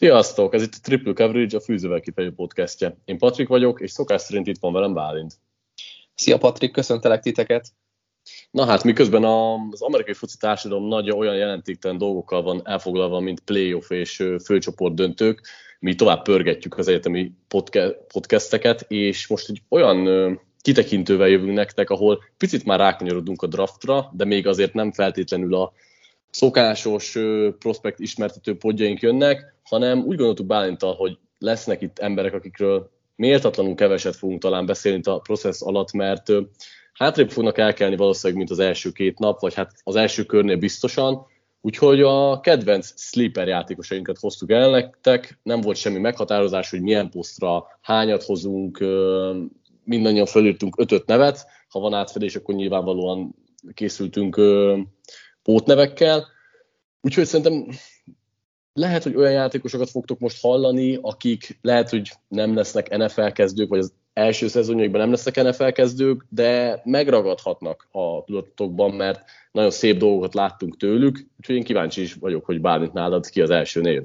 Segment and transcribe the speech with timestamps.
[0.00, 0.54] Sziasztok!
[0.54, 2.96] Ez itt a Triple Coverage, a Fűzővel kifejező podcastje.
[3.04, 5.34] Én Patrik vagyok, és szokás szerint itt van velem Bálint.
[6.14, 7.68] Szia Patrik, köszöntelek titeket!
[8.50, 13.90] Na hát, miközben az amerikai foci társadalom nagy olyan jelentéktelen dolgokkal van elfoglalva, mint playoff
[13.90, 15.46] és főcsoport döntők,
[15.78, 17.32] mi tovább pörgetjük az egyetemi
[18.08, 24.24] podcasteket, és most egy olyan kitekintővel jövünk nektek, ahol picit már rákanyarodunk a draftra, de
[24.24, 25.72] még azért nem feltétlenül a
[26.30, 27.18] szokásos
[27.58, 34.16] prospekt ismertető podjaink jönnek, hanem úgy gondoltuk Bálintal, hogy lesznek itt emberek, akikről méltatlanul keveset
[34.16, 36.28] fogunk talán beszélni a processz alatt, mert
[36.92, 41.26] hátrébb fognak elkelni valószínűleg, mint az első két nap, vagy hát az első körnél biztosan,
[41.62, 47.66] Úgyhogy a kedvenc sleeper játékosainkat hoztuk el nektek, nem volt semmi meghatározás, hogy milyen posztra
[47.80, 48.84] hányat hozunk,
[49.84, 53.34] mindannyian fölírtunk ötöt nevet, ha van átfedés, akkor nyilvánvalóan
[53.74, 54.36] készültünk
[55.42, 56.26] pótnevekkel.
[57.00, 57.66] Úgyhogy szerintem
[58.72, 63.78] lehet, hogy olyan játékosokat fogtok most hallani, akik lehet, hogy nem lesznek NFL kezdők, vagy
[63.78, 70.34] az első szezonjaikban nem lesznek NFL kezdők, de megragadhatnak a tudatokban, mert nagyon szép dolgokat
[70.34, 74.02] láttunk tőlük, úgyhogy én kíváncsi is vagyok, hogy bármit nálad ki az első név.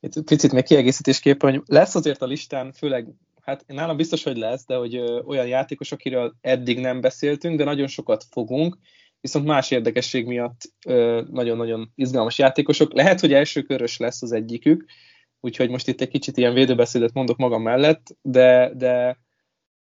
[0.00, 3.08] Itt picit még kiegészítésképpen, hogy lesz azért a listán, főleg,
[3.42, 7.86] hát nálam biztos, hogy lesz, de hogy olyan játékos, akiről eddig nem beszéltünk, de nagyon
[7.86, 8.76] sokat fogunk,
[9.20, 10.60] viszont más érdekesség miatt
[11.30, 12.92] nagyon-nagyon izgalmas játékosok.
[12.92, 14.84] Lehet, hogy első körös lesz az egyikük,
[15.40, 19.18] úgyhogy most itt egy kicsit ilyen védőbeszédet mondok magam mellett, de, de,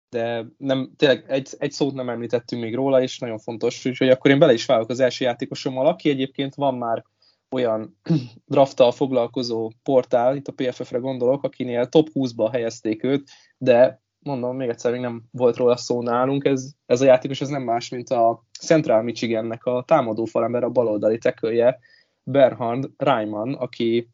[0.08, 4.30] de nem, tényleg egy, egy szót nem említettünk még róla, és nagyon fontos, úgyhogy akkor
[4.30, 7.04] én bele is válok az első játékosommal, aki egyébként van már
[7.50, 7.98] olyan
[8.46, 14.68] drafttal foglalkozó portál, itt a PFF-re gondolok, akinél top 20-ba helyezték őt, de mondom, még
[14.68, 18.10] egyszer még nem volt róla szó nálunk, ez, ez a játékos ez nem más, mint
[18.10, 21.78] a Central Michigannek a támadó falember, a baloldali tekölje,
[22.22, 24.10] Bernhard Reimann, aki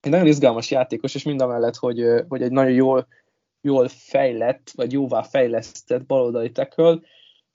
[0.00, 3.06] egy nagyon izgalmas játékos, és mindamellett, hogy, hogy egy nagyon jól,
[3.60, 7.02] jól fejlett, vagy jóvá fejlesztett baloldali teköl,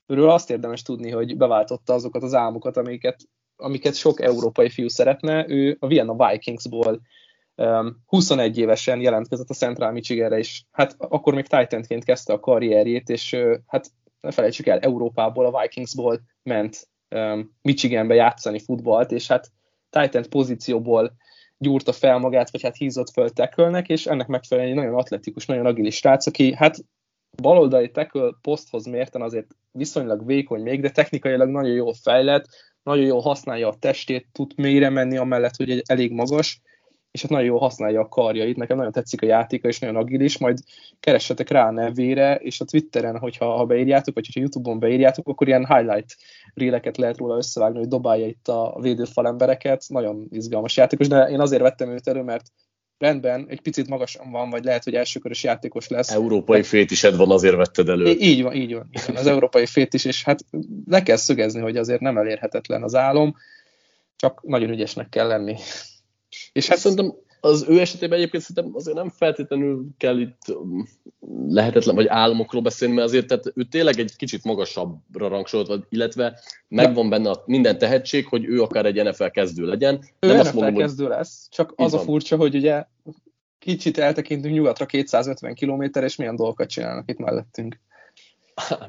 [0.08, 3.18] őről azt érdemes tudni, hogy beváltotta azokat az álmokat, amiket,
[3.56, 5.46] amiket sok európai fiú szeretne.
[5.48, 7.02] Ő a Vienna Vikingsból
[8.06, 13.36] 21 évesen jelentkezett a Central Michiganre, és hát akkor még Titanként kezdte a karrierjét, és
[13.66, 13.92] hát
[14.22, 16.90] ne felejtsük el, Európából, a Vikingsból ment
[17.62, 19.52] Michiganbe játszani futballt, és hát
[19.90, 21.16] Titan pozícióból
[21.58, 25.66] gyúrta fel magát, vagy hát hízott föl tekölnek, és ennek megfelelően egy nagyon atletikus, nagyon
[25.66, 26.78] agilis srác, aki hát
[27.42, 32.46] baloldali teköl poszthoz mérten azért viszonylag vékony még, de technikailag nagyon jól fejlett,
[32.84, 36.62] nagyon jól használja a testét, tud mélyre menni, amellett, hogy egy elég magas,
[37.12, 40.38] és hát nagyon jól használja a karjait, nekem nagyon tetszik a játéka, és nagyon agilis,
[40.38, 40.58] majd
[41.00, 45.48] keressetek rá a nevére, és a Twitteren, hogyha ha beírjátok, vagy hogyha Youtube-on beírjátok, akkor
[45.48, 46.16] ilyen highlight
[46.54, 51.40] réleket lehet róla összevágni, hogy dobálja itt a védőfal embereket, nagyon izgalmas játékos, de én
[51.40, 52.46] azért vettem őt elő, mert
[52.98, 56.12] rendben, egy picit magasan van, vagy lehet, hogy elsőkörös játékos lesz.
[56.12, 56.68] Európai de...
[56.68, 58.06] fétised van, azért vetted elő.
[58.06, 58.90] Így van, így van.
[59.16, 60.40] Az európai fétis, és hát
[60.86, 63.36] le kell szögezni, hogy azért nem elérhetetlen az álom,
[64.16, 65.56] csak nagyon ügyesnek kell lenni.
[66.52, 70.88] És hát szerintem az ő esetében egyébként szerintem azért nem feltétlenül kell itt um,
[71.48, 77.10] lehetetlen vagy álmokról beszélni, mert azért tehát ő tényleg egy kicsit magasabbra rangsolt, illetve megvan
[77.10, 80.00] benne a minden tehetség, hogy ő akár egy NFL kezdő legyen.
[80.20, 81.14] Ő nem NFL azt mondom, kezdő hogy...
[81.14, 82.02] lesz, csak az van.
[82.02, 82.86] a furcsa, hogy ugye
[83.60, 87.80] kicsit eltekintünk nyugatra 250 km, és milyen dolgokat csinálnak itt mellettünk.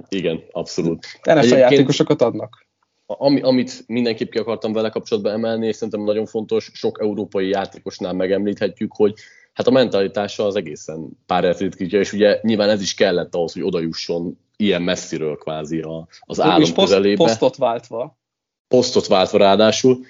[0.08, 1.06] Igen, abszolút.
[1.22, 1.60] NFL Egyébként...
[1.60, 2.67] játékosokat adnak
[3.10, 8.12] ami, amit mindenképp ki akartam vele kapcsolatban emelni, és szerintem nagyon fontos, sok európai játékosnál
[8.12, 9.14] megemlíthetjük, hogy
[9.52, 13.62] hát a mentalitása az egészen pár ritkítja, és ugye nyilván ez is kellett ahhoz, hogy
[13.62, 15.84] oda jusson ilyen messziről kvázi
[16.20, 17.24] az állam közelébe.
[17.24, 18.18] Posztot váltva.
[18.68, 20.04] Posztot váltva ráadásul.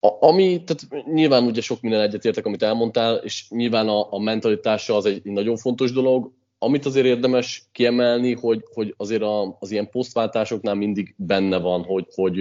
[0.00, 4.96] A, ami, tehát nyilván ugye sok minden egyetértek, amit elmondtál, és nyilván a, a mentalitása
[4.96, 9.70] az egy, egy nagyon fontos dolog, amit azért érdemes kiemelni, hogy, hogy azért a, az
[9.70, 12.40] ilyen posztváltásoknál mindig benne van, hogy, hogy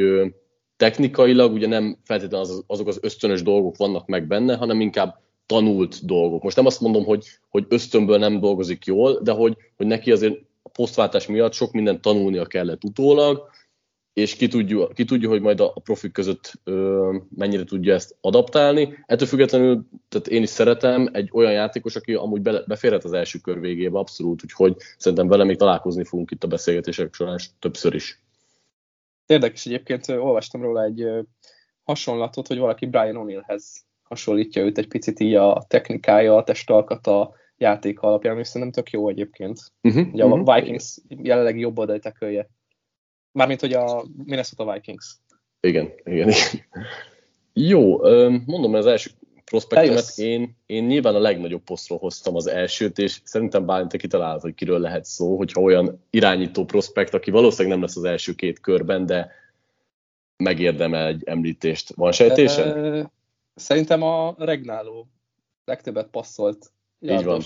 [0.78, 6.06] technikailag ugye nem feltétlenül az, azok az ösztönös dolgok vannak meg benne, hanem inkább tanult
[6.06, 6.44] dolgok.
[6.44, 10.40] Most nem azt mondom, hogy, hogy ösztönből nem dolgozik jól, de hogy, hogy neki azért
[10.64, 13.50] a posztváltás miatt sok mindent tanulnia kellett utólag,
[14.16, 19.04] és ki tudja, ki tudja, hogy majd a profik között ö, mennyire tudja ezt adaptálni.
[19.06, 23.40] Ettől függetlenül, tehát én is szeretem egy olyan játékos, aki amúgy be, beférhet az első
[23.40, 28.22] kör végébe abszolút, úgyhogy szerintem vele még találkozni fogunk itt a beszélgetések során többször is.
[29.26, 31.06] Érdekes egyébként, olvastam róla egy
[31.84, 33.64] hasonlatot, hogy valaki Brian O'Neillhez
[34.04, 39.10] hasonlítja őt egy picit így a technikája, a testalkata, játék alapján, és szerintem tök jó
[39.10, 39.60] egyébként.
[39.82, 40.50] Uh-huh, Ugye uh-huh.
[40.50, 42.50] a Vikings jelenlegi jobb oldali tekölje.
[43.36, 45.16] Mármint, hogy a Minnesota Vikings.
[45.60, 46.62] Igen, igen, igen.
[47.54, 47.98] Jó,
[48.46, 49.10] mondom, az első
[49.46, 50.18] prospektemet.
[50.18, 54.54] Én, én nyilván a legnagyobb posztról hoztam az elsőt, és szerintem Bálint te kitalálod, hogy
[54.54, 59.06] kiről lehet szó, hogyha olyan irányító prospekt, aki valószínűleg nem lesz az első két körben,
[59.06, 59.32] de
[60.38, 61.94] megérdemel egy említést.
[61.96, 63.08] Van sejtésed?
[63.56, 65.08] Szerintem a regnáló
[65.66, 66.72] legtöbbet passzolt.
[67.00, 67.42] Így van.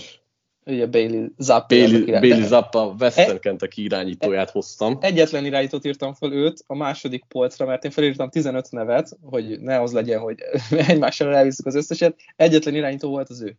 [0.66, 1.66] Ugye Bailey Zappa.
[1.74, 4.98] Bailey, Bailey Zappa Western e- Kentucky irányítóját hoztam.
[5.00, 9.80] Egyetlen irányítót írtam fel őt a második polcra, mert én felírtam 15 nevet, hogy ne
[9.80, 10.36] az legyen, hogy
[10.88, 12.16] egymással elviszük az összeset.
[12.36, 13.56] Egyetlen irányító volt az ő.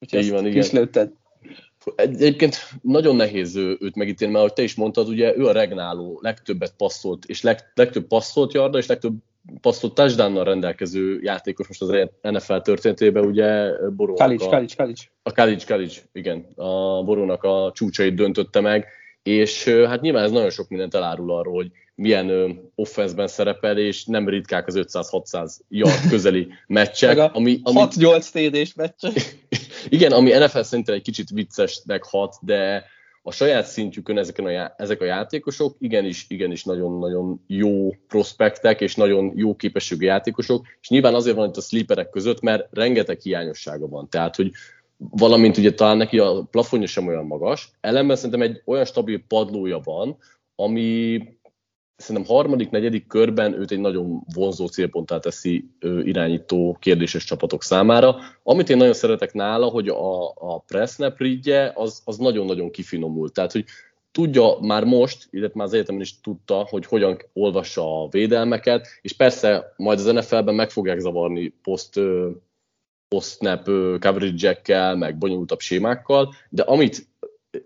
[0.00, 0.66] Úgyhogy Így van, igen.
[0.72, 1.12] lőtted.
[1.96, 6.74] Egyébként nagyon nehéz őt megítélni, mert ahogy te is mondtad, ugye ő a regnáló, legtöbbet
[6.76, 9.14] passzolt, és leg, legtöbb passzolt jarda, és legtöbb
[9.60, 15.10] passzolt touchdown rendelkező játékos most az NFL történetében, ugye Borónak Kalics, a, Kalics, Kalics.
[15.22, 18.86] A Kalics, Kalics, igen, a Borónak a csúcsait döntötte meg,
[19.22, 24.28] és hát nyilván ez nagyon sok mindent elárul arról, hogy milyen offenszben szerepel, és nem
[24.28, 27.18] ritkák az 500-600 yard közeli meccsek.
[27.18, 29.12] ami, ami 6-8 TD-s meccsek.
[29.88, 32.84] igen, ami NFL szinten egy kicsit viccesnek hat, de
[33.28, 38.94] a saját szintjükön ezeken a, já- ezek a játékosok igenis, igenis nagyon-nagyon jó prospektek, és
[38.94, 43.88] nagyon jó képességű játékosok, és nyilván azért van itt a sleeperek között, mert rengeteg hiányossága
[43.88, 44.08] van.
[44.08, 44.50] Tehát, hogy
[44.96, 49.80] valamint ugye talán neki a plafonja sem olyan magas, ellenben szerintem egy olyan stabil padlója
[49.84, 50.16] van,
[50.54, 51.20] ami
[51.96, 55.70] szerintem harmadik, negyedik körben őt egy nagyon vonzó célponttá teszi
[56.02, 58.16] irányító kérdéses csapatok számára.
[58.42, 63.32] Amit én nagyon szeretek nála, hogy a, a press ridje az, az nagyon-nagyon kifinomult.
[63.32, 63.64] Tehát, hogy
[64.12, 69.12] tudja már most, illetve már az egyetemen is tudta, hogy hogyan olvassa a védelmeket, és
[69.12, 72.00] persze majd az NFL-ben meg fogják zavarni poszt,
[73.08, 73.64] post-snap
[74.00, 77.08] coverage-ekkel, meg bonyolultabb sémákkal, de amit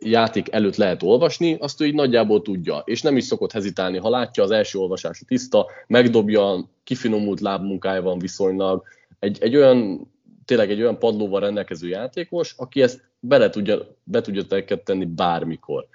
[0.01, 4.11] játék előtt lehet olvasni, azt ő így nagyjából tudja, és nem is szokott hezitálni, ha
[4.11, 8.83] látja az első olvasása tiszta, megdobja, kifinomult lábmunkája van viszonylag,
[9.19, 10.09] egy, egy olyan,
[10.45, 15.87] tényleg egy olyan padlóval rendelkező játékos, aki ezt bele tudja, be tudja tenni bármikor.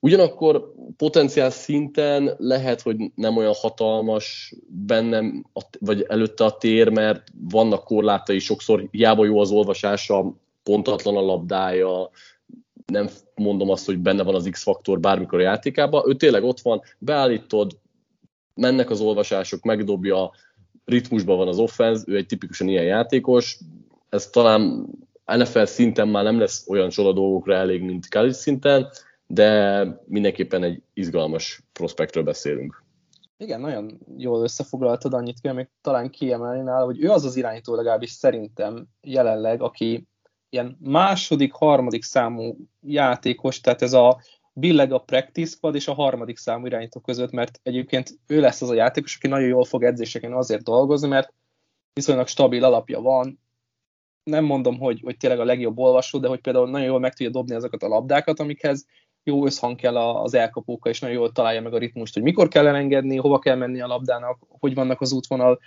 [0.00, 5.44] Ugyanakkor potenciál szinten lehet, hogy nem olyan hatalmas bennem,
[5.80, 12.10] vagy előtte a tér, mert vannak korlátai, sokszor hiába jó az olvasása, pontatlan a labdája,
[12.92, 16.82] nem mondom azt, hogy benne van az X-faktor bármikor a játékában, ő tényleg ott van,
[16.98, 17.78] beállítod,
[18.54, 20.30] mennek az olvasások, megdobja,
[20.84, 23.58] ritmusban van az offenz, ő egy tipikusan ilyen játékos,
[24.08, 24.86] ez talán
[25.24, 28.88] NFL szinten már nem lesz olyan csoda dolgokra elég, mint college szinten,
[29.26, 32.82] de mindenképpen egy izgalmas prospektről beszélünk.
[33.36, 37.74] Igen, nagyon jól összefoglaltad, annyit kell még talán kiemelni nála, hogy ő az az irányító
[37.74, 40.08] legalábbis szerintem jelenleg, aki
[40.54, 44.20] ilyen második, harmadik számú játékos, tehát ez a
[44.52, 48.70] billeg a practice squad és a harmadik számú irányító között, mert egyébként ő lesz az
[48.70, 51.32] a játékos, aki nagyon jól fog edzéseken azért dolgozni, mert
[51.92, 53.38] viszonylag stabil alapja van,
[54.24, 57.32] nem mondom, hogy, hogy tényleg a legjobb olvasó, de hogy például nagyon jól meg tudja
[57.32, 58.86] dobni azokat a labdákat, amikhez
[59.22, 62.66] jó összhang kell az elkapókkal, és nagyon jól találja meg a ritmust, hogy mikor kell
[62.66, 65.58] elengedni, hova kell menni a labdának, hogy vannak az útvonal,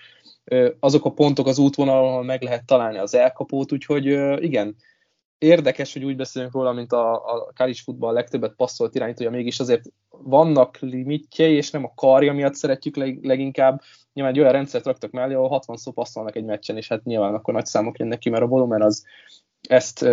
[0.79, 4.05] azok a pontok az útvonalon, ahol meg lehet találni az elkapót, úgyhogy
[4.43, 4.75] igen,
[5.37, 9.83] érdekes, hogy úgy beszélünk róla, mint a, a college futball legtöbbet passzolt irányítója, mégis azért
[10.09, 13.81] vannak limitjei, és nem a karja miatt szeretjük leg, leginkább.
[14.13, 17.33] Nyilván egy olyan rendszert raktak mellé, ahol 60 szó passzolnak egy meccsen, és hát nyilván
[17.33, 19.05] akkor nagy számok jönnek ki, mert a volumen az
[19.67, 20.09] ezt,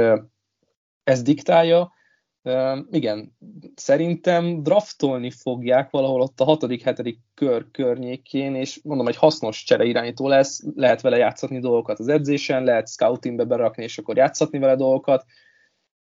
[1.04, 1.92] ezt diktálja
[2.90, 3.36] igen,
[3.74, 9.84] szerintem draftolni fogják valahol ott a hatodik, hetedik kör környékén, és mondom, egy hasznos csere
[9.84, 14.76] irányító lesz, lehet vele játszatni dolgokat az edzésen, lehet scoutingbe berakni, és akkor játszatni vele
[14.76, 15.24] dolgokat,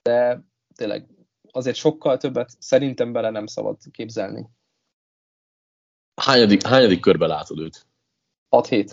[0.02, 0.42] de
[0.76, 1.08] tényleg
[1.52, 4.50] azért sokkal többet szerintem bele nem szabad képzelni.
[6.22, 7.88] Hányadik, hányadik körbe látod őt?
[8.50, 8.92] 6-7.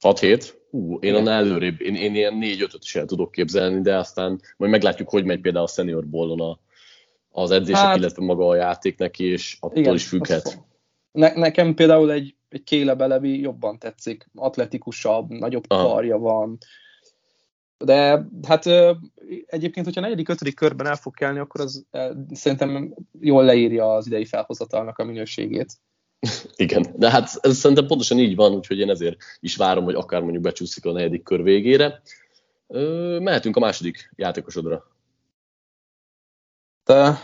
[0.00, 0.54] 6-7?
[0.70, 4.70] Hú, én annál előrébb, én, én ilyen 4-5-öt is el tudok képzelni, de aztán majd
[4.70, 6.58] meglátjuk, hogy megy például a senior ballon a,
[7.36, 10.64] az edzések, hát, illetve maga a játék neki, és attól igen, is függhet.
[11.12, 15.88] Ne, nekem például egy, egy Kéle Belevi jobban tetszik, atletikusabb, nagyobb Aha.
[15.88, 16.58] karja van,
[17.78, 18.66] de hát
[19.46, 21.86] egyébként, hogyha negyedik, ötödik körben el fog kelni, akkor az
[22.30, 25.72] szerintem jól leírja az idei felhozatalnak a minőségét.
[26.56, 30.20] Igen, de hát ez szerintem pontosan így van, úgyhogy én ezért is várom, hogy akár
[30.20, 32.02] mondjuk becsúszik a negyedik kör végére.
[33.18, 34.95] Mehetünk a második játékosodra.
[36.86, 37.18] De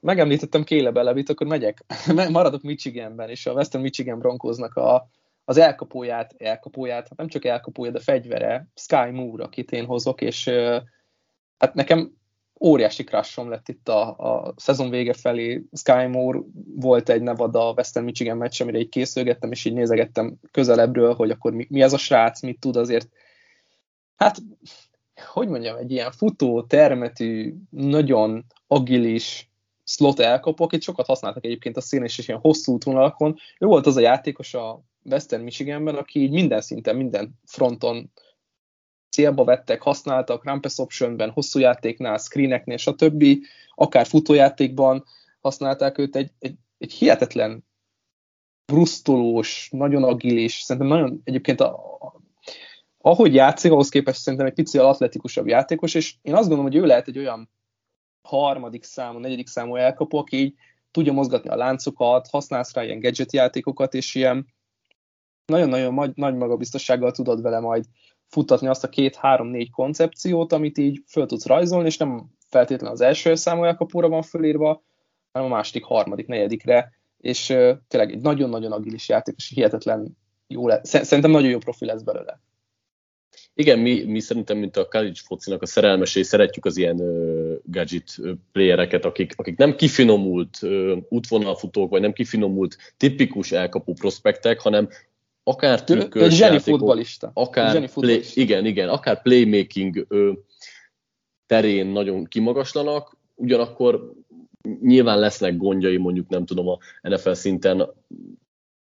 [0.00, 1.84] megemlítettem Kéle Belevit, akkor megyek.
[2.30, 5.08] Maradok Michiganben, és a Western Michigan Broncosnak a,
[5.44, 10.48] az elkapóját, elkapóját, hát nem csak elkapója, de fegyvere, Sky Moore, akit én hozok, és
[11.58, 12.12] hát nekem
[12.60, 15.64] óriási crushom lett itt a, a szezon vége felé.
[15.72, 16.38] Sky Moore
[16.76, 21.52] volt egy Nevada Western Michigan meccs, amire így készülgettem, és így nézegettem közelebbről, hogy akkor
[21.52, 23.08] mi, mi ez a srác, mit tud azért
[24.16, 24.38] hát,
[25.14, 29.48] hogy mondjam, egy ilyen futó, termetű, nagyon agilis
[29.84, 33.36] slot elkapó, akit sokat használtak egyébként a színen és ilyen hosszú útvonalakon.
[33.58, 38.10] Ő volt az a játékos a Western Michiganben, aki így minden szinten, minden fronton
[39.10, 43.24] célba vettek, használtak, Rampes Optionben, hosszú játéknál, screeneknél, stb.
[43.74, 45.04] Akár futójátékban
[45.40, 47.64] használták őt, egy, egy, egy hihetetlen
[48.72, 51.80] brusztolós, nagyon agilis, szerintem nagyon egyébként a,
[53.06, 56.86] ahogy játszik, ahhoz képest szerintem egy pici atletikusabb játékos, és én azt gondolom, hogy ő
[56.86, 57.50] lehet egy olyan
[58.22, 60.54] harmadik számú, negyedik számú elkapó, aki így
[60.90, 64.46] tudja mozgatni a láncokat, használsz rá ilyen gadget játékokat, és ilyen
[65.46, 67.84] nagyon-nagyon nagy magabiztossággal tudod vele majd
[68.28, 73.34] futtatni azt a két-három-négy koncepciót, amit így föl tudsz rajzolni, és nem feltétlenül az első
[73.34, 74.82] számú elkapóra van fölírva,
[75.32, 77.46] hanem a második, harmadik, negyedikre, és
[77.88, 80.88] tényleg egy nagyon-nagyon agilis játék, és hihetetlen jó lesz.
[80.88, 82.40] Szerintem nagyon jó profil lesz belőle.
[83.54, 88.16] Igen, mi, mi szerintem, mint a college focinak a szerelmesei, szeretjük az ilyen uh, gadget
[88.52, 94.88] playereket, akik, akik nem kifinomult uh, útvonalfutók, vagy nem kifinomult tipikus elkapó prospektek, hanem
[95.42, 97.30] akár trükkös egy zseni futbalista.
[97.34, 98.32] Akár zseni futbalista.
[98.32, 100.32] Play, igen, igen, akár playmaking ö,
[101.46, 104.12] terén nagyon kimagaslanak, ugyanakkor
[104.80, 107.88] nyilván lesznek gondjai mondjuk nem tudom a NFL szinten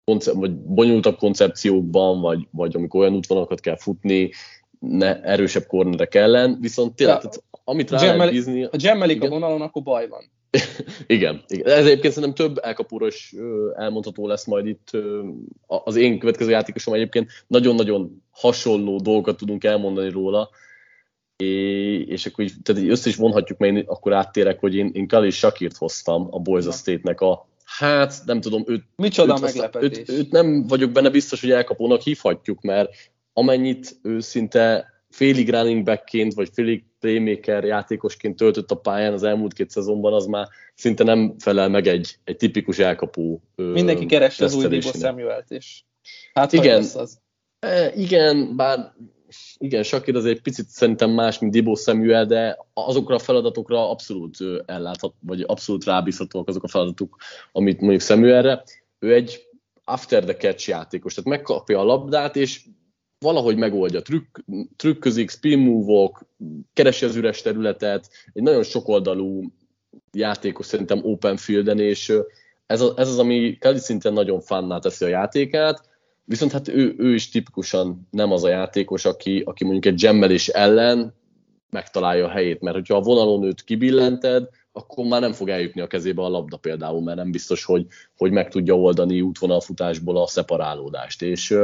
[0.05, 4.31] konce- vagy bonyolultabb koncepciókban, vagy, vagy amikor olyan útvonalakat kell futni,
[4.79, 8.61] ne, erősebb kornerek ellen, viszont tényleg, ja, tehát, amit rá lehet bízni...
[8.61, 10.23] Ha gemmelik a vonalon, akkor baj van.
[11.07, 11.67] igen, igen.
[11.67, 13.35] Ez egyébként szerintem több elkapóra is
[13.75, 14.91] elmondható lesz majd itt.
[15.67, 20.49] Az én következő játékosom egyébként nagyon-nagyon hasonló dolgokat tudunk elmondani róla,
[22.05, 25.07] és akkor így, tehát így össze is vonhatjuk, mert én akkor áttérek, hogy én, én
[25.07, 27.47] Kali Shakirt hoztam a Boys State-nek a
[27.77, 29.97] Hát, nem tudom, őt, Micsoda őt, meglepetés.
[29.97, 32.89] Őt, őt, nem vagyok benne biztos, hogy elkapónak hívhatjuk, mert
[33.33, 39.53] amennyit ő szinte félig running backként, vagy félig playmaker játékosként töltött a pályán az elmúlt
[39.53, 44.55] két szezonban, az már szinte nem felel meg egy, egy tipikus elkapó Mindenki keresse az
[44.55, 45.85] új Dibo Samuel-t is.
[46.33, 47.19] Hát igen, az.
[47.59, 48.93] E, igen, bár
[49.57, 54.37] igen, Shakir az egy picit szerintem más, mint Dibo Samuel, de azokra a feladatokra abszolút
[54.65, 57.17] elláthat, vagy abszolút rábízhatóak azok a feladatok,
[57.51, 58.63] amit mondjuk Samuelre.
[58.99, 59.47] Ő egy
[59.83, 62.65] after the catch játékos, tehát megkapja a labdát, és
[63.19, 64.39] valahogy megoldja, trükk,
[64.75, 66.25] trükközik, spin move-ok,
[66.73, 69.51] keresi az üres területet, egy nagyon sokoldalú
[70.11, 72.13] játékos szerintem open fielden, és
[72.65, 75.94] ez, a, ez az, ami Kelly szinten nagyon fanná teszi a játékát,
[76.25, 80.47] viszont hát ő, ő is tipikusan nem az a játékos, aki, aki mondjuk egy gemmelés
[80.47, 81.13] ellen
[81.69, 85.87] megtalálja a helyét, mert hogyha a vonalon őt kibillented, akkor már nem fog eljutni a
[85.87, 91.21] kezébe a labda például, mert nem biztos, hogy, hogy meg tudja oldani útvonalfutásból a szeparálódást.
[91.21, 91.57] És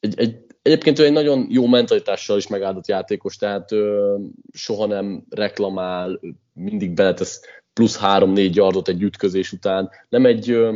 [0.00, 4.16] egy, egy, egyébként ő egy nagyon jó mentalitással is megáldott játékos, tehát ö,
[4.52, 6.20] soha nem reklamál,
[6.52, 7.40] mindig beletesz
[7.72, 9.90] plusz három-négy yardot egy ütközés után.
[10.08, 10.74] Nem egy ö,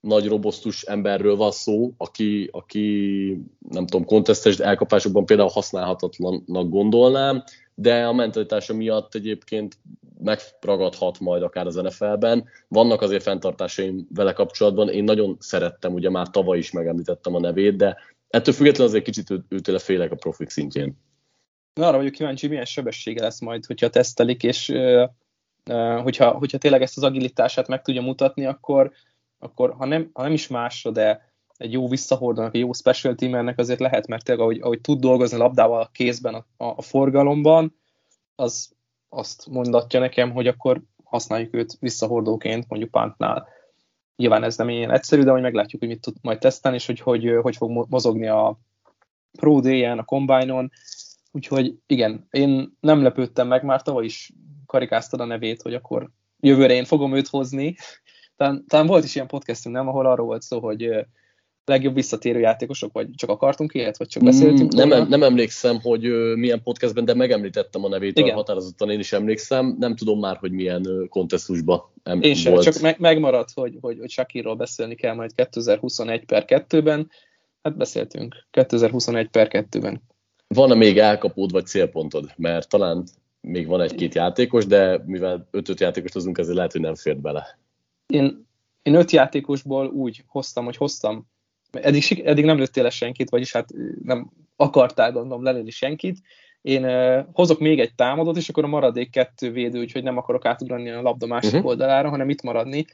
[0.00, 3.26] nagy robosztus emberről van szó, aki, aki
[3.68, 7.42] nem tudom, kontesztes elkapásokban például használhatatlannak gondolnám,
[7.74, 9.78] de a mentalitása miatt egyébként
[10.22, 12.44] megragadhat majd akár az NFL-ben.
[12.68, 17.76] Vannak azért fenntartásaim vele kapcsolatban, én nagyon szerettem, ugye már tavaly is megemlítettem a nevét,
[17.76, 17.96] de
[18.28, 20.96] ettől függetlenül azért kicsit őtőle félek a profik szintjén.
[21.74, 26.82] Na, arra vagyok kíváncsi, milyen sebessége lesz majd, hogyha tesztelik, és uh, hogyha, hogyha tényleg
[26.82, 28.92] ezt az agilitását meg tudja mutatni, akkor,
[29.38, 33.58] akkor ha, nem, ha nem is másra, de egy jó visszahordónak, egy jó special teamernek
[33.58, 37.74] azért lehet, mert tényleg ahogy, ahogy tud dolgozni labdával a kézben, a, a, a forgalomban,
[38.34, 38.76] az
[39.08, 43.48] azt mondatja nekem, hogy akkor használjuk őt visszahordóként, mondjuk pántnál.
[44.16, 47.00] Nyilván ez nem ilyen egyszerű, de hogy meglátjuk, hogy mit tud majd tesztelni, és hogy
[47.00, 48.58] hogy, hogy fog mozogni a
[49.38, 50.70] Pro Day-en, a Combine-on.
[51.32, 54.32] Úgyhogy igen, én nem lepődtem meg, már tavaly is
[54.66, 57.76] karikáztad a nevét, hogy akkor jövőre én fogom őt hozni.
[58.38, 60.90] Talán, talán volt is ilyen podcastünk, nem, ahol arról volt szó, hogy
[61.64, 64.74] legjobb visszatérő játékosok, vagy csak akartunk ilyet, vagy csak beszéltünk?
[64.74, 66.02] Mm, nem, nem emlékszem, hogy
[66.34, 68.34] milyen podcastben, de megemlítettem a nevét, Igen.
[68.34, 69.76] határozottan én is emlékszem.
[69.78, 72.64] Nem tudom már, hogy milyen kontextusban em- én sem, volt.
[72.64, 77.10] csak meg, megmaradt, hogy, hogy, hogy Shakirról beszélni kell majd 2021 per 2-ben.
[77.62, 80.02] Hát beszéltünk 2021 per 2-ben.
[80.46, 82.30] Van-e még elkapód vagy célpontod?
[82.36, 83.04] Mert talán
[83.40, 87.58] még van egy-két játékos, de mivel öt-öt játékost hozunk, ezért lehet, hogy nem fért bele.
[88.12, 88.46] Én,
[88.82, 91.26] én öt játékosból úgy hoztam, hogy hoztam
[91.70, 93.68] eddig, eddig nem lőttél le senkit, vagyis hát
[94.02, 96.18] nem akartál gondolom lelőni senkit.
[96.62, 100.44] Én uh, hozok még egy támadót, és akkor a maradék kettő védő, úgyhogy nem akarok
[100.44, 101.66] átugrani a labda másik uh-huh.
[101.66, 102.86] oldalára, hanem itt maradni.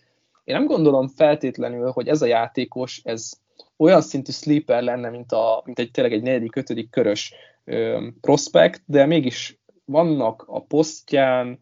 [0.44, 3.32] Én nem gondolom feltétlenül, hogy ez a játékos, ez
[3.76, 7.34] olyan szintű sleeper lenne, mint, a, mint egy tényleg egy negyedik, ötödik körös
[8.20, 11.58] prospekt, de mégis vannak a posztján,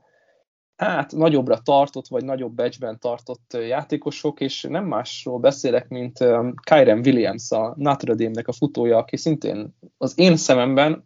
[0.85, 6.19] hát nagyobbra tartott, vagy nagyobb becsben tartott játékosok, és nem másról beszélek, mint
[6.63, 11.05] Kyren Williams, a Notre Dame-nek a futója, aki szintén az én szememben,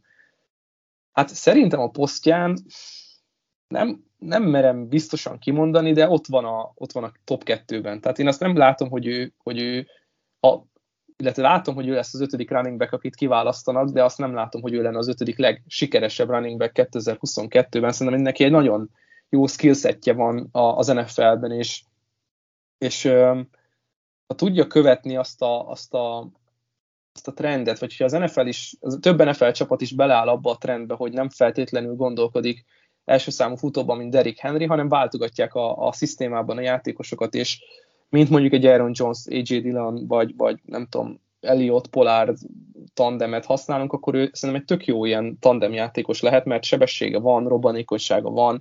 [1.13, 2.57] hát szerintem a posztján
[3.69, 8.01] nem, nem merem biztosan kimondani, de ott van a, ott van a top 2-ben.
[8.01, 9.87] Tehát én azt nem látom, hogy ő, hogy ő
[10.41, 10.59] a,
[11.17, 14.63] illetve látom, hogy ő lesz az ötödik running back, akit kiválasztanak, de azt nem látom,
[14.63, 17.93] hogy ő lenne az ötödik legsikeresebb running back 2022-ben.
[17.93, 18.91] Szerintem neki egy nagyon
[19.29, 21.83] jó skillsetje van az NFL-ben, és,
[22.79, 23.03] és
[24.27, 26.31] ha tudja követni azt a, azt a,
[27.15, 30.51] azt a trendet, vagy ha az NFL is, az több NFL csapat is beleáll abba
[30.51, 32.65] a trendbe, hogy nem feltétlenül gondolkodik
[33.05, 37.63] első számú futóban, mint Derrick Henry, hanem váltogatják a, a szisztémában a játékosokat, és
[38.09, 42.39] mint mondjuk egy Aaron Jones, AJ Dillon, vagy, vagy nem tudom, Elliot Pollard
[42.95, 47.49] tandemet használunk, akkor ő szerintem egy tök jó ilyen tandem játékos lehet, mert sebessége van,
[47.49, 48.61] robbanékonysága van,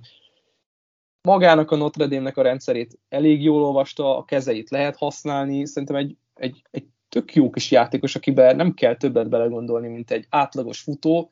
[1.26, 6.16] magának a Notre Dame-nek a rendszerét elég jól olvasta, a kezeit lehet használni, szerintem egy,
[6.34, 11.30] egy, egy tök jó kis játékos, akiben nem kell többet belegondolni, mint egy átlagos futó,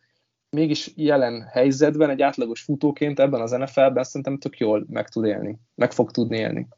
[0.51, 5.59] mégis jelen helyzetben egy átlagos futóként ebben az NFL-ben szerintem tök jól meg tud élni,
[5.75, 6.69] meg fog tudni élni.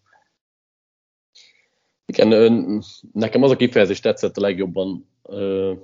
[2.06, 2.82] Igen,
[3.12, 5.08] nekem az a kifejezés tetszett a legjobban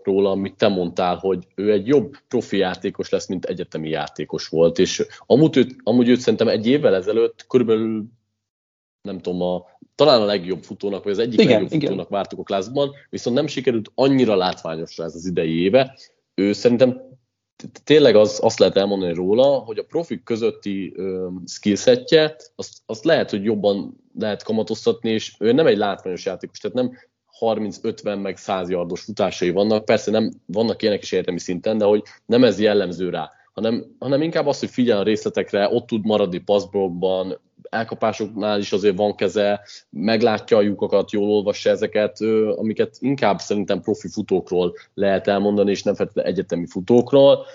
[0.03, 4.79] róla, amit te mondtál, hogy ő egy jobb profi játékos lesz, mint egyetemi játékos volt,
[4.79, 8.05] és amúgy őt, amúgy őt szerintem egy évvel ezelőtt körülbelül
[9.03, 9.65] nem tudom, a,
[9.95, 11.81] talán a legjobb futónak, vagy az egyik igen, legjobb igen.
[11.81, 15.99] futónak vártuk a klászban, viszont nem sikerült annyira látványosra ez az idei éve.
[16.35, 17.01] Ő szerintem
[17.85, 20.95] tényleg az, azt lehet elmondani róla, hogy a profik közötti
[21.47, 26.77] skillsetje, azt, azt lehet, hogy jobban lehet kamatoztatni, és ő nem egy látványos játékos, tehát
[26.77, 26.93] nem
[27.41, 32.03] 30-50 meg 100 yardos futásai vannak, persze nem vannak ilyenek is értelmi szinten, de hogy
[32.27, 36.39] nem ez jellemző rá, hanem, hanem inkább az, hogy figyel a részletekre, ott tud maradni
[36.39, 37.39] passzblokban,
[37.71, 42.19] elkapásoknál is azért van keze, meglátja a lyukakat, jól olvassa ezeket,
[42.57, 47.47] amiket inkább szerintem profi futókról lehet elmondani, és nem feltétlenül egyetemi futókról.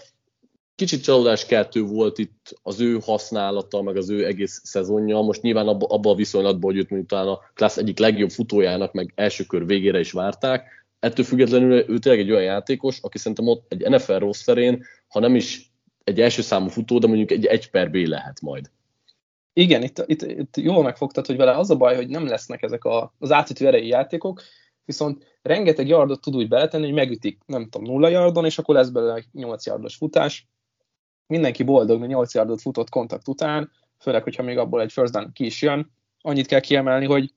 [0.78, 5.22] Kicsit csalódás keltő volt itt az ő használata, meg az ő egész szezonja.
[5.22, 8.94] Most nyilván abban abba a viszonylatban, hogy őt mondjuk talán a klassz egyik legjobb futójának,
[8.94, 10.86] meg első kör végére is várták.
[11.00, 15.20] Ettől függetlenül ő tényleg egy olyan játékos, aki szerintem ott egy NFL rossz szerén, ha
[15.20, 15.72] nem is
[16.04, 18.70] egy első számú futó, de mondjuk egy 1 per B lehet majd.
[19.54, 22.84] Igen, itt, itt, itt jól megfogtad, hogy vele az a baj, hogy nem lesznek ezek
[22.84, 24.42] a, az átütő erejű játékok,
[24.86, 28.90] viszont rengeteg yardot tud úgy beletenni, hogy megütik, nem tudom, nulla yardon, és akkor lesz
[28.90, 30.48] belőle 8 yardos futás.
[31.28, 35.32] Mindenki boldog, mert 8 yardot futott kontakt után, főleg, hogyha még abból egy first down
[35.34, 35.92] ki is jön.
[36.22, 37.34] Annyit kell kiemelni, hogy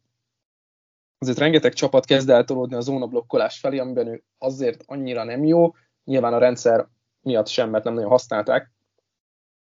[1.18, 5.74] azért rengeteg csapat kezd eltolódni a zóna blokkolás felé, amiben ő azért annyira nem jó,
[6.04, 6.88] nyilván a rendszer
[7.20, 8.70] miatt sem, mert nem nagyon használták,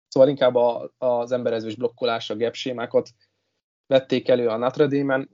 [0.10, 3.10] Szóval inkább a, az emberezős blokkolás, a gap sémákat
[3.88, 5.30] vették elő a Notre Dame-en,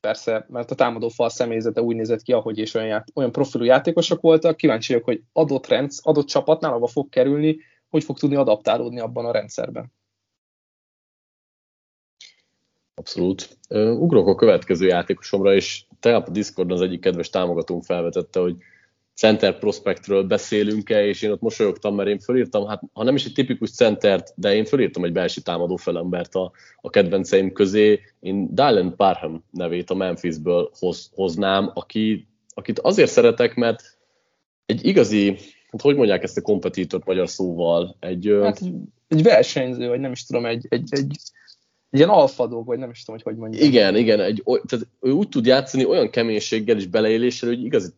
[0.00, 4.20] persze, mert a támadó fal személyzete úgy nézett ki, ahogy és olyan, olyan profilú játékosok
[4.20, 7.58] voltak, kíváncsi vagyok, hogy adott, rendsz, adott csapatnál, ahova fog kerülni,
[7.90, 9.92] hogy fog tudni adaptálódni abban a rendszerben.
[12.94, 13.58] Abszolút.
[13.98, 18.56] Ugrok a következő játékosomra, és tegnap a Discordon az egyik kedves támogatónk felvetette, hogy
[19.14, 23.32] center prospektről beszélünk-e, és én ott mosolyogtam, mert én fölírtam, hát ha nem is egy
[23.32, 28.00] tipikus centert, de én fölírtam egy belső támadó felembert a, a kedvenceim közé.
[28.20, 33.98] Én Dylan Parham nevét a Memphisből hoz, hoznám, aki, akit azért szeretek, mert
[34.66, 35.36] egy igazi,
[35.70, 37.96] hát hogy mondják ezt a kompetítort magyar szóval?
[38.00, 38.60] Egy, hát,
[39.08, 41.16] egy versenyző, vagy nem is tudom, egy, egy, egy,
[41.90, 43.64] ilyen alfadóg, vagy nem is tudom, hogy hogy mondják.
[43.64, 47.88] Igen, igen, egy, tehát ő úgy tud játszani olyan keménységgel és beleéléssel, hogy igazi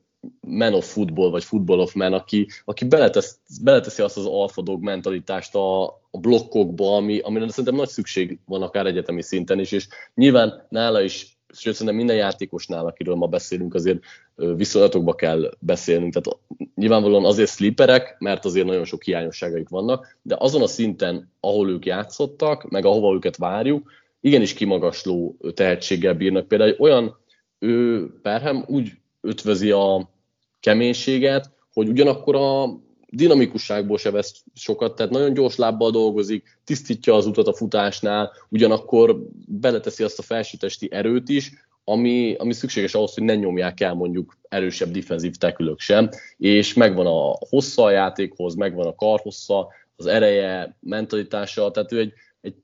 [0.40, 4.82] man of football, vagy football of man, aki, aki beletesz, beleteszi azt az alfa dog
[4.82, 9.88] mentalitást a, a blokkokba, ami, amire szerintem nagy szükség van akár egyetemi szinten is, és
[10.14, 13.98] nyilván nála is, sőt szerintem minden játékosnál, akiről ma beszélünk, azért
[14.34, 16.14] viszonylatokba kell beszélnünk.
[16.14, 16.38] Tehát
[16.74, 21.86] nyilvánvalóan azért sleeperek, mert azért nagyon sok hiányosságaik vannak, de azon a szinten, ahol ők
[21.86, 26.48] játszottak, meg ahova őket várjuk, igenis kimagasló tehetséggel bírnak.
[26.48, 27.16] Például olyan
[27.58, 30.10] ő Perhem úgy ötvözi a
[30.60, 32.80] keménységet, hogy ugyanakkor a
[33.14, 39.26] dinamikusságból se vesz sokat, tehát nagyon gyors lábbal dolgozik, tisztítja az utat a futásnál, ugyanakkor
[39.46, 41.52] beleteszi azt a felsőtesti erőt is,
[41.84, 47.06] ami, ami szükséges ahhoz, hogy ne nyomják el mondjuk erősebb defenzív tekülök sem, és megvan
[47.06, 52.54] a hossza a játékhoz, megvan a karhossza, az ereje, mentalitása, tehát ő egy, egy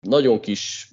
[0.00, 0.90] nagyon kis,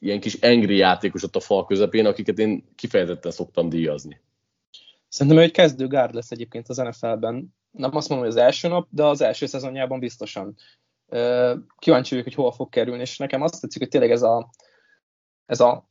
[0.00, 4.20] ilyen kis engri játékos ott a fal közepén, akiket én kifejezetten szoktam díjazni.
[5.08, 7.54] Szerintem ő egy kezdő gárd lesz egyébként az NFL-ben.
[7.70, 10.56] Nem azt mondom, hogy az első nap, de az első szezonjában biztosan.
[11.78, 14.50] Kíváncsi vagyok, hogy hol fog kerülni, és nekem azt tetszik, hogy tényleg ez a,
[15.46, 15.88] ez a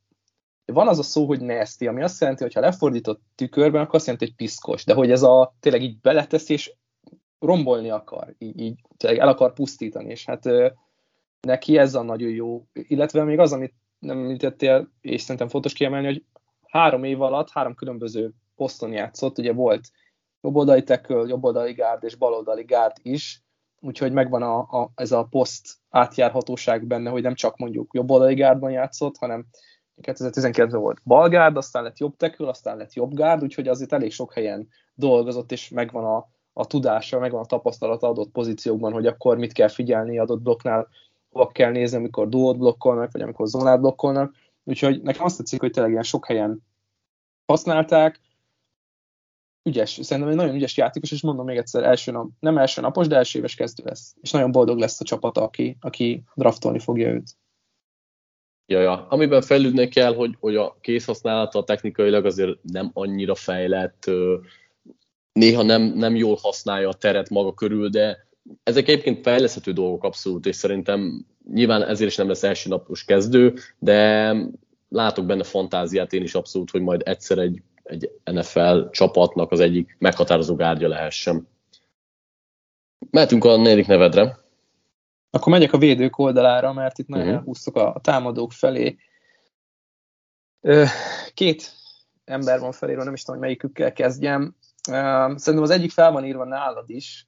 [0.66, 4.06] van az a szó, hogy nasty, ami azt jelenti, hogy ha lefordított tükörben, akkor azt
[4.06, 6.74] jelenti, hogy piszkos, de hogy ez a tényleg így beletesz, és
[7.40, 10.46] rombolni akar, így, így el akar pusztítani, és hát
[11.40, 16.06] neki ez a nagyon jó, illetve még az, amit nem említettél, és szerintem fontos kiemelni,
[16.06, 16.24] hogy
[16.68, 19.92] három év alatt három különböző poszton játszott, ugye volt
[20.42, 23.44] jobboldali tackle, jobboldali gárd és baloldali gárd is,
[23.80, 28.72] úgyhogy megvan a, a, ez a poszt átjárhatóság benne, hogy nem csak mondjuk jobboldali gárdban
[28.72, 29.46] játszott, hanem
[30.02, 34.34] 2019-ben volt balgárd, aztán lett jobb tackle, aztán lett jobb gárd, úgyhogy azért elég sok
[34.34, 39.54] helyen dolgozott, és megvan a, a tudása, megvan a tapasztalata adott pozíciókban, hogy akkor mit
[39.54, 40.88] kell figyelni adott blokknál,
[41.30, 44.36] hova kell nézni, amikor duót blokkolnak, vagy amikor zónát blokkolnak.
[44.64, 46.64] Úgyhogy nekem azt tetszik, hogy tényleg ilyen sok helyen
[47.46, 48.20] használták,
[49.64, 53.08] ügyes, szerintem egy nagyon ügyes játékos, és mondom még egyszer, első nap, nem első napos,
[53.08, 54.16] de első éves kezdő lesz.
[54.22, 57.38] És nagyon boldog lesz a csapata, aki, aki draftolni fogja őt.
[58.66, 59.08] Ja, ja.
[59.08, 64.12] Amiben fejlődni kell, hogy, hogy a készhasználata technikailag azért nem annyira fejlett,
[65.32, 68.28] néha nem, nem jól használja a teret maga körül, de
[68.64, 73.54] ezek egyébként fejleszthető dolgok abszolút, és szerintem nyilván ezért is nem lesz első napos kezdő,
[73.80, 74.34] de
[74.90, 79.96] látok benne fantáziát én is abszolút, hogy majd egyszer egy, egy NFL csapatnak az egyik
[80.00, 81.48] meghatározó gárgya lehessen.
[83.12, 84.38] Mehetünk a negyedik nevedre.
[85.30, 87.44] Akkor megyek a védők oldalára, mert itt nagyon uh-huh.
[87.44, 88.98] húztuk a támadók felé.
[91.34, 91.74] Két
[92.26, 94.56] ember van feléről, nem is tudom, hogy melyikükkel kezdjem.
[94.82, 97.28] Szerintem az egyik fel van írva nálad is,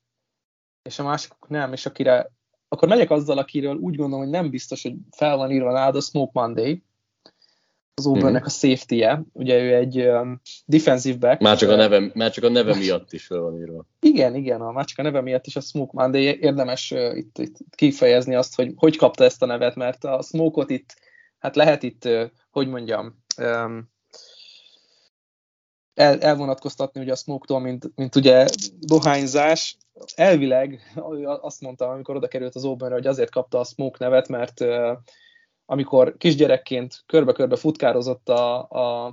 [0.81, 2.31] és a másik nem, és akire,
[2.67, 6.01] akkor megyek azzal, akiről úgy gondolom, hogy nem biztos, hogy fel van írva nálad a
[6.01, 6.83] Smoke Monday,
[7.93, 11.41] az Auburnnek a safety-je, ugye ő egy um, defensive back.
[11.41, 13.85] Már csak, a neve, már csak a neve miatt is fel van írva.
[13.99, 17.37] Igen, igen, a, már csak a neve miatt is a Smoke Monday érdemes uh, itt,
[17.37, 20.95] itt kifejezni azt, hogy hogy kapta ezt a nevet, mert a Smoke-ot itt,
[21.39, 23.89] hát lehet itt, uh, hogy mondjam, um,
[25.93, 28.45] el, elvonatkoztatni ugye a smoke-tól, mint, mint ugye
[28.79, 29.77] dohányzás.
[30.15, 30.93] Elvileg
[31.41, 34.61] azt mondtam, amikor oda került az Auburnra, hogy azért kapta a smoke nevet, mert
[35.71, 39.05] amikor kisgyerekként körbe-körbe futkározott a, a,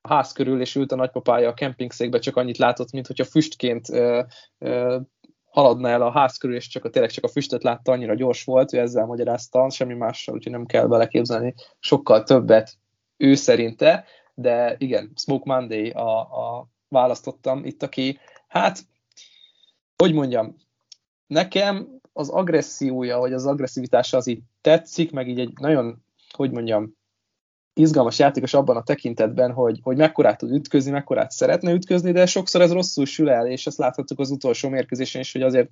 [0.00, 3.88] a ház körül, és ült a nagypapája a kempingszékbe, csak annyit látott, mint hogyha füstként
[3.88, 4.22] ö,
[4.58, 4.98] ö,
[5.44, 8.44] haladna el a ház körül, és csak a, tényleg csak a füstöt látta, annyira gyors
[8.44, 12.72] volt, ő ezzel magyarázta, semmi mással, úgyhogy nem kell beleképzelni sokkal többet
[13.16, 18.78] ő szerinte, de igen, Smoke Monday a, a választottam itt, aki, hát,
[19.96, 20.56] hogy mondjam,
[21.26, 26.98] nekem az agressziója, vagy az agresszivitása az így tetszik, meg így egy nagyon, hogy mondjam,
[27.74, 32.60] izgalmas játékos abban a tekintetben, hogy, hogy mekkorát tud ütközni, mekkorát szeretne ütközni, de sokszor
[32.60, 35.70] ez rosszul sül el, és ezt láthatjuk az utolsó mérkőzésen is, hogy azért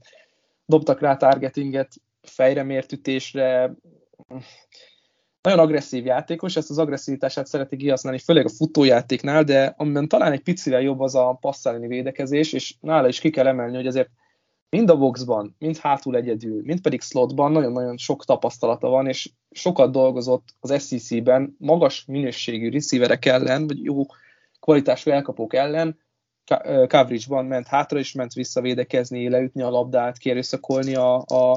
[0.66, 3.74] dobtak rá targetinget fejre mért ütésre,
[5.42, 10.42] nagyon agresszív játékos, ezt az agresszivitását szereti kihasználni, főleg a futójátéknál, de amiben talán egy
[10.42, 14.08] picivel jobb az a passzálni védekezés, és nála is ki kell emelni, hogy azért
[14.70, 19.92] mind a boxban, mind hátul egyedül, mind pedig slotban nagyon-nagyon sok tapasztalata van, és sokat
[19.92, 24.02] dolgozott az SEC-ben magas minőségű receiverek ellen, vagy jó
[24.60, 25.98] kvalitású elkapók ellen,
[26.64, 31.54] coverage-ban ment hátra, és ment visszavédekezni, leütni a labdát, kérőszakolni a, a,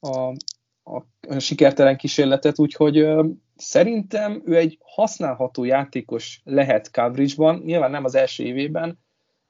[0.00, 0.34] a,
[0.82, 8.14] a, sikertelen kísérletet, úgyhogy ö, szerintem ő egy használható játékos lehet coverage-ban, nyilván nem az
[8.14, 8.98] első évében,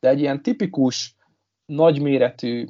[0.00, 1.16] de egy ilyen tipikus,
[1.66, 2.66] nagyméretű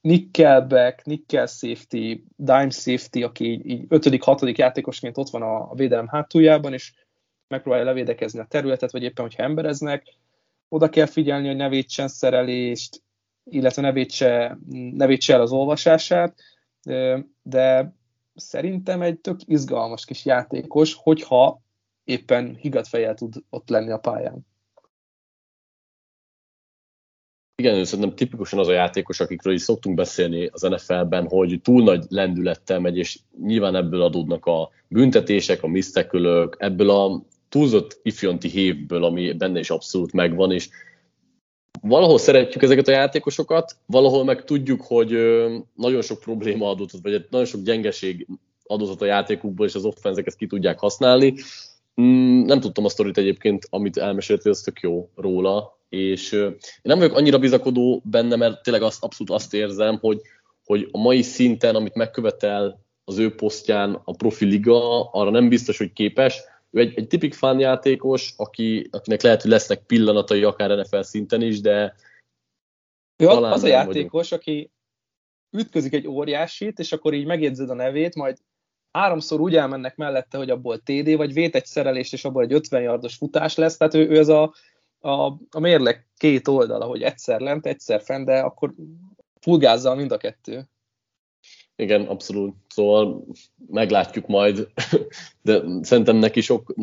[0.00, 5.74] nickelback, nickel safety, dime safety, aki így, így ötödik, hatodik játékosként ott van a, a
[5.74, 6.92] védelem hátuljában, és
[7.48, 10.04] megpróbálja levédekezni a területet, vagy éppen, hogyha embereznek,
[10.68, 13.02] oda kell figyelni, hogy ne védsen szerelést,
[13.44, 16.34] illetve ne védse, ne védse el az olvasását,
[17.42, 17.94] de
[18.34, 21.60] szerintem egy tök izgalmas kis játékos, hogyha
[22.04, 24.46] éppen higgadt fejjel tud ott lenni a pályán.
[27.60, 31.82] Igen, ő szerintem tipikusan az a játékos, akikről is szoktunk beszélni az NFL-ben, hogy túl
[31.82, 38.48] nagy lendülettel megy, és nyilván ebből adódnak a büntetések, a misztekülök, ebből a túlzott ifjonti
[38.48, 40.68] hévből, ami benne is abszolút megvan, és
[41.80, 45.10] valahol szeretjük ezeket a játékosokat, valahol meg tudjuk, hogy
[45.74, 48.26] nagyon sok probléma adódott, vagy nagyon sok gyengeség
[48.64, 51.34] adódott a játékukból, és az offenzeket ki tudják használni.
[52.00, 56.56] Mm, nem tudtam a sztorit egyébként, amit elmesélt, hogy az tök jó róla, és én
[56.82, 60.20] nem vagyok annyira bizakodó benne, mert tényleg azt, abszolút azt érzem, hogy,
[60.64, 65.78] hogy a mai szinten, amit megkövetel az ő posztján a profi liga, arra nem biztos,
[65.78, 66.40] hogy képes.
[66.70, 71.60] Ő egy, egy tipik játékos, aki, akinek lehet, hogy lesznek pillanatai akár NFL szinten is,
[71.60, 71.94] de
[73.16, 74.42] Ő Talán az a játékos, vagyunk.
[74.42, 74.70] aki
[75.50, 78.38] ütközik egy óriásit, és akkor így megjegyzed a nevét, majd
[78.90, 82.82] háromszor úgy elmennek mellette, hogy abból TD, vagy vét egy szerelést, és abból egy 50
[82.82, 84.54] yardos futás lesz, tehát ő, ő ez a,
[85.00, 88.74] a, a mérleg két oldala, hogy egyszer lent, egyszer fent, de akkor
[89.40, 90.68] fulgázzal mind a kettő.
[91.76, 92.54] Igen, abszolút.
[92.68, 93.24] Szóval
[93.66, 94.68] meglátjuk majd,
[95.42, 96.74] de szerintem neki sok,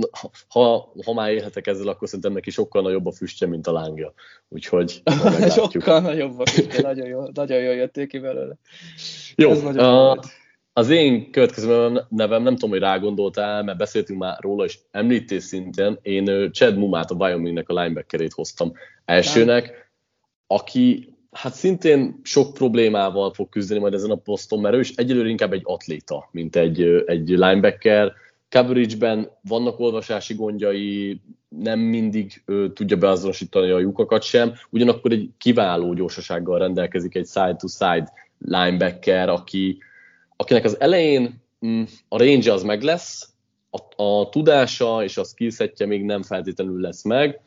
[0.48, 4.14] ha, ha már élhetek ezzel, akkor szerintem neki sokkal nagyobb a füstje, mint a lángja.
[4.50, 5.02] Úgyhogy
[5.72, 8.58] sokkal nagyobb a füstje, nagyon jó, nagyon jó jöttél ki belőle.
[9.36, 10.20] Jó, Ez a,
[10.78, 15.98] az én következő nevem, nem tudom, hogy rágondoltál, mert beszéltünk már róla, és említés szintén,
[16.02, 18.74] én Chad Mumát, a Wyomingnek a linebackerét hoztam
[19.06, 19.92] elsőnek,
[20.48, 25.30] aki hát szintén sok problémával fog küzdeni majd ezen a poszton, mert ő is egyelőre
[25.30, 28.14] inkább egy atléta, mint egy, egy linebacker.
[28.50, 35.94] Coverage-ben vannak olvasási gondjai, nem mindig ő, tudja beazonosítani a lyukakat sem, ugyanakkor egy kiváló
[35.94, 39.78] gyorsasággal rendelkezik egy side-to-side linebacker, aki,
[40.38, 43.30] akinek az elején mm, a range az meg lesz,
[43.70, 47.42] a, a tudása és a skillsetje még nem feltétlenül lesz meg,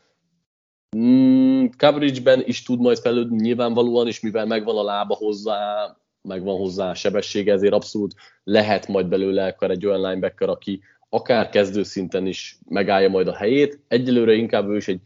[0.97, 6.91] Mm, coverage-ben is tud majd fejlődni nyilvánvalóan, és mivel megvan a lába hozzá, megvan hozzá
[6.91, 12.59] a sebessége, ezért abszolút lehet majd belőle akár egy olyan linebacker, aki akár kezdőszinten is
[12.69, 13.81] megállja majd a helyét.
[13.89, 15.01] Egyelőre inkább ő is egy,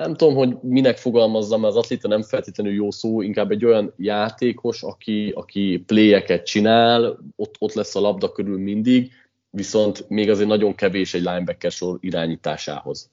[0.00, 3.92] nem tudom, hogy minek fogalmazzam, mert az atléta nem feltétlenül jó szó, inkább egy olyan
[3.96, 9.12] játékos, aki, aki playeket csinál, ott, ott lesz a labda körül mindig,
[9.50, 13.10] viszont még azért nagyon kevés egy linebacker sor irányításához.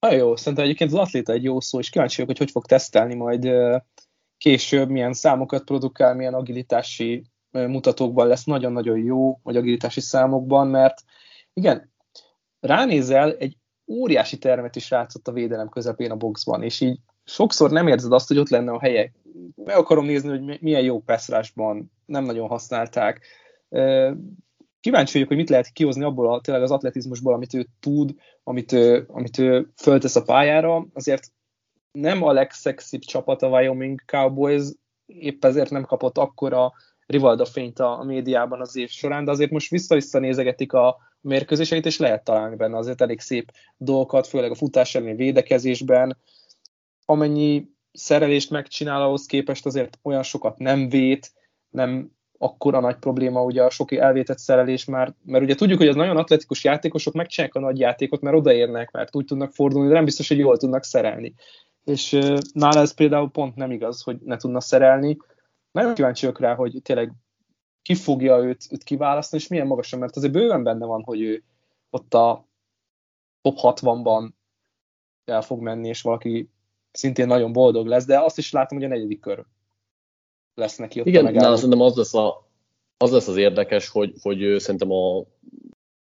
[0.00, 2.66] Nagyon jó, szerintem egyébként az atléta egy jó szó, és kíváncsi vagyok, hogy hogy fog
[2.66, 3.48] tesztelni majd
[4.38, 11.02] később, milyen számokat produkál, milyen agilitási mutatókban lesz nagyon-nagyon jó, vagy agilitási számokban, mert
[11.52, 11.92] igen,
[12.60, 17.86] ránézel, egy óriási termet is rátszott a védelem közepén a boxban, és így sokszor nem
[17.86, 19.12] érzed azt, hogy ott lenne a helye.
[19.54, 23.20] Meg akarom nézni, hogy milyen jó passzrásban nem nagyon használták
[24.80, 28.72] kíváncsi vagyok, hogy mit lehet kihozni abból a, tényleg az atletizmusból, amit ő tud, amit
[28.72, 30.86] ő, amit ő föltesz a pályára.
[30.92, 31.32] Azért
[31.92, 34.62] nem a legszexibb csapat a Wyoming Cowboys,
[35.06, 36.72] épp ezért nem kapott akkora
[37.06, 41.98] Rivalda fényt a médiában az év során, de azért most vissza-vissza nézegetik a mérkőzéseit, és
[41.98, 46.18] lehet találni benne azért elég szép dolgokat, főleg a futás elleni védekezésben.
[47.04, 51.32] Amennyi szerelést megcsinál ahhoz képest, azért olyan sokat nem vét,
[51.70, 55.94] nem akkora nagy probléma ugye a sok elvétett szerelés már, mert ugye tudjuk, hogy az
[55.94, 60.04] nagyon atletikus játékosok megcsinálják a nagy játékot, mert odaérnek, mert úgy tudnak fordulni, de nem
[60.04, 61.34] biztos, hogy jól tudnak szerelni.
[61.84, 62.18] És
[62.52, 65.16] nála ez például pont nem igaz, hogy ne tudna szerelni.
[65.72, 67.12] Nagyon kíváncsi vagyok rá, hogy tényleg
[67.82, 71.42] ki fogja őt, őt kiválasztani, és milyen magasan, mert azért bőven benne van, hogy ő
[71.90, 72.46] ott a
[73.40, 74.30] top 60-ban
[75.24, 76.50] el fog menni, és valaki
[76.92, 79.44] szintén nagyon boldog lesz, de azt is látom, hogy a negyedik kör
[80.54, 82.48] lesz neki ott Igen, nálam szerintem az lesz, a,
[82.96, 85.24] az lesz az érdekes, hogy, hogy szerintem a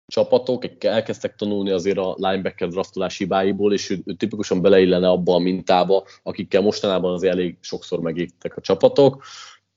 [0.06, 5.38] csapatok elkezdtek tanulni azért a linebacker draftolás hibáiból, és ő, ő tipikusan beleillene abba a
[5.38, 9.24] mintába, akikkel mostanában azért elég sokszor megégtek a csapatok.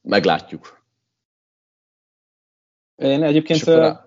[0.01, 0.78] Meglátjuk.
[2.99, 3.63] Én egyébként...
[3.63, 4.05] Rá...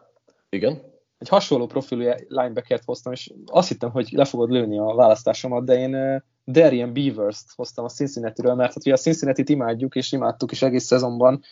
[0.48, 0.90] Igen?
[1.18, 5.74] Egy hasonló profilú linebackert hoztam, és azt hittem, hogy le fogod lőni a választásomat, de
[5.74, 10.62] én Darian Beavers-t hoztam a Cincinnati-ről, mert hát ugye a Cincinnati-t imádjuk, és imádtuk is
[10.62, 11.42] egész szezonban.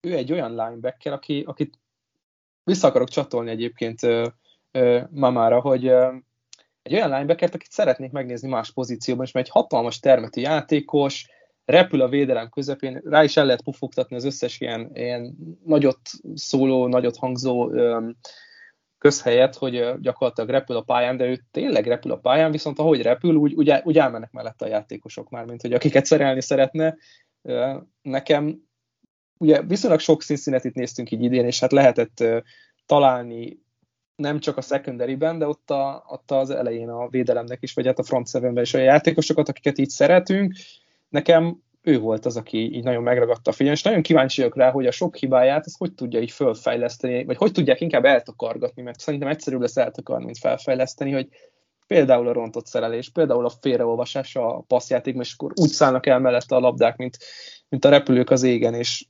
[0.00, 1.78] Ő egy olyan linebacker, aki, akit
[2.64, 4.00] vissza akarok csatolni egyébként
[5.10, 5.86] Mamára, hogy
[6.82, 11.30] egy olyan linebackert, akit szeretnék megnézni más pozícióban, és mert egy hatalmas termeti játékos,
[11.66, 16.00] repül a védelem közepén, rá is el lehet pufogtatni az összes ilyen, ilyen nagyot
[16.34, 17.72] szóló, nagyot hangzó
[18.98, 23.34] közhelyet, hogy gyakorlatilag repül a pályán, de ő tényleg repül a pályán, viszont ahogy repül,
[23.34, 26.96] úgy, úgy, úgy elmennek mellette a játékosok már, mint hogy akiket szerelni szeretne.
[28.02, 28.62] Nekem
[29.38, 32.24] ugye viszonylag sok színszínetit néztünk így idén, és hát lehetett
[32.86, 33.64] találni
[34.16, 37.98] nem csak a secondary-ben, de ott, a, ott az elején a védelemnek is, vagy hát
[37.98, 40.54] a front seven is olyan játékosokat, akiket így szeretünk.
[41.08, 44.70] Nekem ő volt az, aki így nagyon megragadta a figyelmet, és nagyon kíváncsi vagyok rá,
[44.70, 49.00] hogy a sok hibáját, ezt hogy tudja így fölfejleszteni, vagy hogy tudják inkább eltakargatni, mert
[49.00, 51.28] szerintem egyszerűbb lesz eltakarni, mint felfejleszteni, hogy
[51.86, 56.56] például a rontott szerelés, például a félreolvasás a passzjáték, és akkor úgy szállnak el mellette
[56.56, 57.18] a labdák, mint,
[57.68, 59.06] mint a repülők az égen, és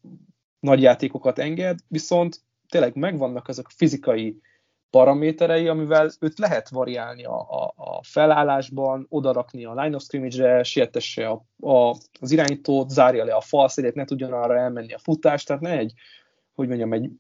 [0.61, 4.41] nagy játékokat enged, viszont tényleg megvannak azok a fizikai
[4.91, 11.29] paraméterei, amivel őt lehet variálni a, a, a felállásban, odarakni a line of scrimmage-re, sietesse
[11.29, 15.63] a, a, az irányítót, zárja le a falszédét, ne tudjon arra elmenni a futás, tehát
[15.63, 15.93] ne egy,
[16.55, 17.11] hogy mondjam, egy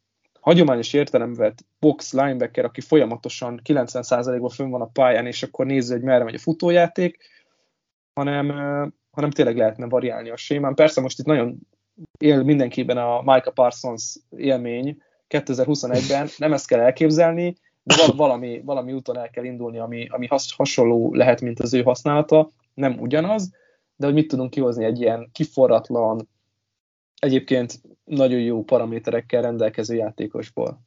[0.41, 6.03] hagyományos értelemben box linebacker, aki folyamatosan 90%-ban fönn van a pályán, és akkor nézze, hogy
[6.03, 7.19] merre megy a futójáték,
[8.15, 8.49] hanem,
[9.11, 10.75] hanem tényleg lehetne variálni a sémán.
[10.75, 11.59] Persze most itt nagyon
[12.19, 19.19] él mindenkiben a Micah Parsons élmény 2021-ben, nem ezt kell elképzelni, de valami, valami úton
[19.19, 23.51] el kell indulni, ami, ami has, hasonló lehet, mint az ő használata, nem ugyanaz,
[23.97, 26.29] de hogy mit tudunk kihozni egy ilyen kiforratlan,
[27.19, 30.81] egyébként nagyon jó paraméterekkel rendelkező játékosból.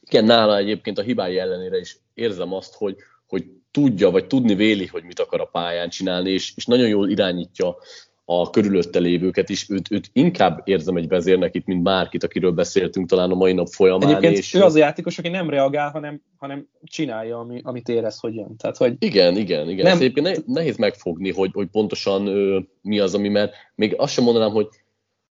[0.00, 4.86] Igen, nála egyébként a hibái ellenére is érzem azt, hogy, hogy tudja, vagy tudni véli,
[4.86, 7.76] hogy mit akar a pályán csinálni, és, és nagyon jól irányítja
[8.32, 13.08] a körülötte lévőket is, őt, őt inkább érzem egy vezérnek itt, mint bárkit, akiről beszéltünk
[13.08, 14.08] talán a mai nap folyamán.
[14.08, 18.18] Egyébként és ő az a játékos, aki nem reagál, hanem, hanem csinálja, ami, amit érez,
[18.18, 18.56] hogy jön.
[18.56, 19.86] Tehát, hogy igen, igen, igen.
[19.86, 19.96] Nem...
[19.96, 24.50] Szépen nehéz megfogni, hogy, hogy pontosan ö, mi az, ami, mert még azt sem mondanám,
[24.50, 24.68] hogy,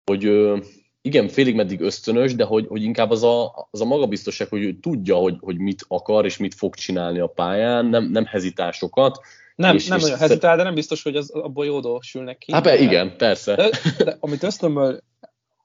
[0.04, 0.58] hogy ö,
[1.00, 4.78] igen, félig meddig ösztönös, de hogy, hogy inkább az a, az a magabiztosság, hogy ő
[4.80, 9.20] tudja, hogy, hogy mit akar és mit fog csinálni a pályán, nem, nem hezitásokat,
[9.56, 12.52] nem, és, nem és nagyon hezitál, de nem biztos, hogy az, abból jó sülnek ki.
[12.52, 13.54] Hát be, igen, persze.
[13.54, 13.70] De,
[14.04, 15.00] de amit ösztönből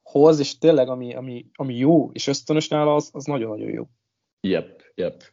[0.03, 3.87] hoz, és tényleg ami, ami, ami jó, és ösztönös nála, az, az nagyon-nagyon jó.
[4.41, 5.23] Yep, yep.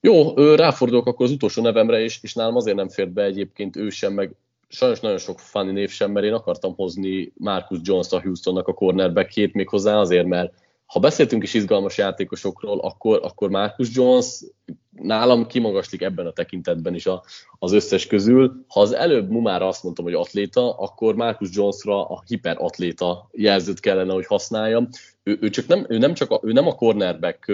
[0.00, 3.88] Jó, ráfordulok akkor az utolsó nevemre, és, és nálam azért nem fért be egyébként ő
[3.88, 4.34] sem, meg
[4.68, 8.74] sajnos nagyon sok funny név sem, mert én akartam hozni Marcus Jones a Houstonnak a
[8.74, 10.54] cornerbackjét még hozzá azért, mert
[10.86, 14.44] ha beszéltünk is izgalmas játékosokról, akkor, akkor Marcus Jones
[14.90, 17.22] nálam kimagaslik ebben a tekintetben is a,
[17.58, 18.64] az összes közül.
[18.68, 24.12] Ha az előbb Mumára azt mondtam, hogy atléta, akkor Marcus Jonesra a hiperatléta jelzőt kellene,
[24.12, 24.88] hogy használjam.
[25.22, 27.52] Ő, ő, csak nem, ő, nem csak a, ő nem a cornerback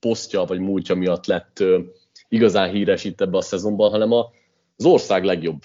[0.00, 1.64] posztja vagy múltja miatt lett
[2.28, 4.30] igazán híres itt ebbe a szezonban, hanem a,
[4.76, 5.62] az ország legjobb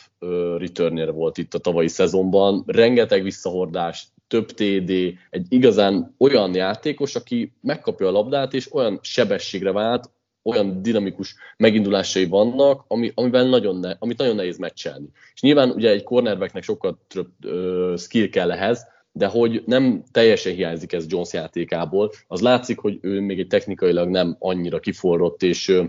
[0.57, 2.63] returner volt itt a tavalyi szezonban.
[2.67, 4.91] Rengeteg visszahordás, több TD,
[5.29, 10.09] egy igazán olyan játékos, aki megkapja a labdát, és olyan sebességre vált,
[10.43, 15.05] olyan dinamikus megindulásai vannak, ami, amiben nagyon ne, amit nagyon nehéz meccselni.
[15.33, 20.53] És nyilván ugye egy cornerbacknek sokkal több ö, skill kell ehhez, de hogy nem teljesen
[20.53, 25.81] hiányzik ez Jones játékából, az látszik, hogy ő még egy technikailag nem annyira kiforrott és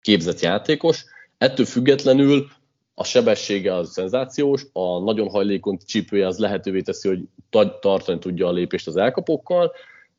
[0.00, 1.04] képzett játékos,
[1.38, 2.46] ettől függetlenül
[2.98, 7.20] a sebessége az szenzációs, a nagyon hajlékony csípője az lehetővé teszi, hogy
[7.80, 9.72] tartani tudja a lépést az elkapókkal,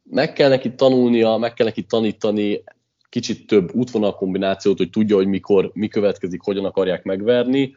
[0.03, 2.63] meg kell neki tanulnia, meg kell neki tanítani
[3.09, 7.75] kicsit több útvonal kombinációt, hogy tudja, hogy mikor, mi következik, hogyan akarják megverni,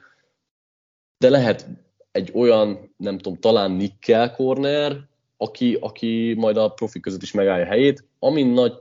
[1.19, 1.67] de lehet
[2.13, 4.97] egy olyan, nem tudom, talán nickel corner,
[5.37, 8.73] aki, aki majd a profi között is megállja a helyét, ami nagy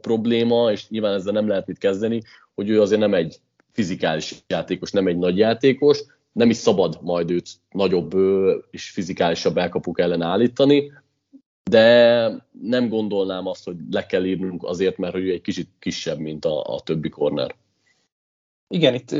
[0.00, 2.22] probléma, és nyilván ezzel nem lehet mit kezdeni,
[2.54, 3.40] hogy ő azért nem egy
[3.76, 8.14] fizikális játékos, nem egy nagy játékos, nem is szabad majd őt nagyobb
[8.70, 10.92] és fizikálisabb elkapuk ellen állítani,
[11.70, 11.88] de
[12.60, 16.62] nem gondolnám azt, hogy le kell írnunk azért, mert ő egy kicsit kisebb, mint a,
[16.62, 17.54] a többi corner.
[18.68, 19.14] Igen, itt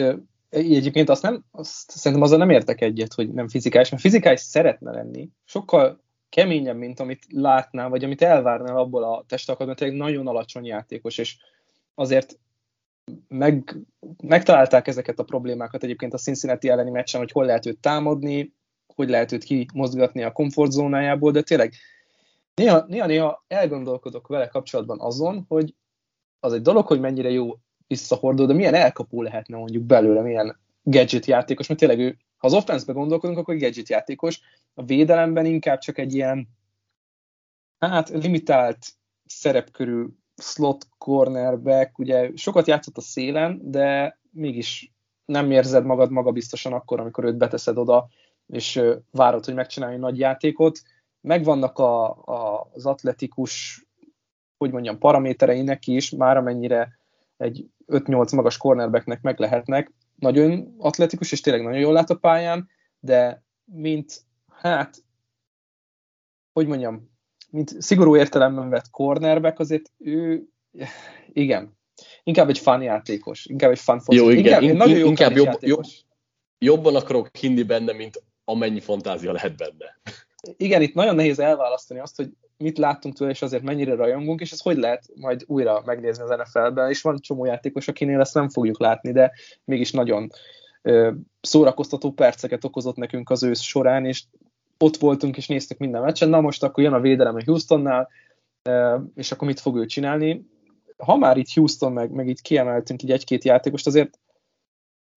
[0.48, 4.90] egyébként azt nem, azt szerintem azzal nem értek egyet, hogy nem fizikális, mert fizikális szeretne
[4.90, 11.18] lenni, sokkal keményebb, mint amit látnál, vagy amit elvárnál abból a testalkatban, nagyon alacsony játékos,
[11.18, 11.36] és
[11.94, 12.38] azért
[13.28, 13.76] meg,
[14.22, 18.54] megtalálták ezeket a problémákat egyébként a Cincinnati elleni meccsen, hogy hol lehet őt támadni,
[18.94, 21.72] hogy lehet őt kimozgatni a komfortzónájából, de tényleg
[22.54, 25.74] néha, néha, néha elgondolkodok vele kapcsolatban azon, hogy
[26.40, 31.26] az egy dolog, hogy mennyire jó visszahordó, de milyen elkapó lehetne mondjuk belőle, milyen gadget
[31.26, 34.40] játékos, mert tényleg ő, ha az offense-be gondolkodunk, akkor gadget játékos,
[34.74, 36.48] a védelemben inkább csak egy ilyen
[37.78, 38.86] hát limitált
[39.24, 40.06] szerepkörű
[40.36, 44.92] slot cornerback, ugye sokat játszott a szélen, de mégis
[45.24, 48.08] nem érzed magad magabiztosan akkor, amikor őt beteszed oda,
[48.46, 50.78] és várod, hogy megcsinálja nagy játékot.
[51.20, 53.84] Megvannak a, a, az atletikus,
[54.58, 56.98] hogy mondjam, paraméterei neki is, már amennyire
[57.36, 59.92] egy 5-8 magas cornerbacknek meg lehetnek.
[60.16, 62.68] Nagyon atletikus, és tényleg nagyon jól lát a pályán,
[63.00, 64.22] de mint,
[64.52, 65.04] hát,
[66.52, 67.15] hogy mondjam,
[67.50, 70.44] mint szigorú értelemben vett cornerback, azért ő,
[71.32, 71.76] igen,
[72.22, 75.56] inkább egy fan játékos, inkább egy fan Jó, igen, inkább, in, nagyon jó inkább jobb,
[75.60, 75.84] jobb,
[76.58, 80.00] jobban akarok hinni benne, mint amennyi fantázia lehet benne.
[80.56, 84.52] Igen, itt nagyon nehéz elválasztani azt, hogy mit láttunk tőle, és azért mennyire rajongunk, és
[84.52, 88.48] ez hogy lehet majd újra megnézni az NFL-ben, és van csomó játékos, akinél ezt nem
[88.48, 89.32] fogjuk látni, de
[89.64, 90.30] mégis nagyon
[90.82, 94.24] ö, szórakoztató perceket okozott nekünk az ősz során, és
[94.78, 98.08] ott voltunk és néztük minden meccsen, na most akkor jön a védelem a Houstonnál,
[99.14, 100.46] és akkor mit fog ő csinálni.
[100.96, 104.18] Ha már itt Houston, meg, meg itt kiemeltünk így egy-két játékost, azért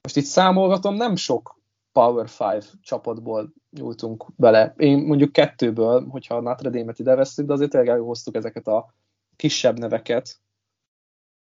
[0.01, 1.59] most itt számolgatom, nem sok
[1.91, 4.73] Power 5 csapatból nyúltunk bele.
[4.77, 8.93] Én mondjuk kettőből, hogyha a Notre Dame-et ide vesztük, de azért tényleg elhoztuk ezeket a
[9.35, 10.39] kisebb neveket.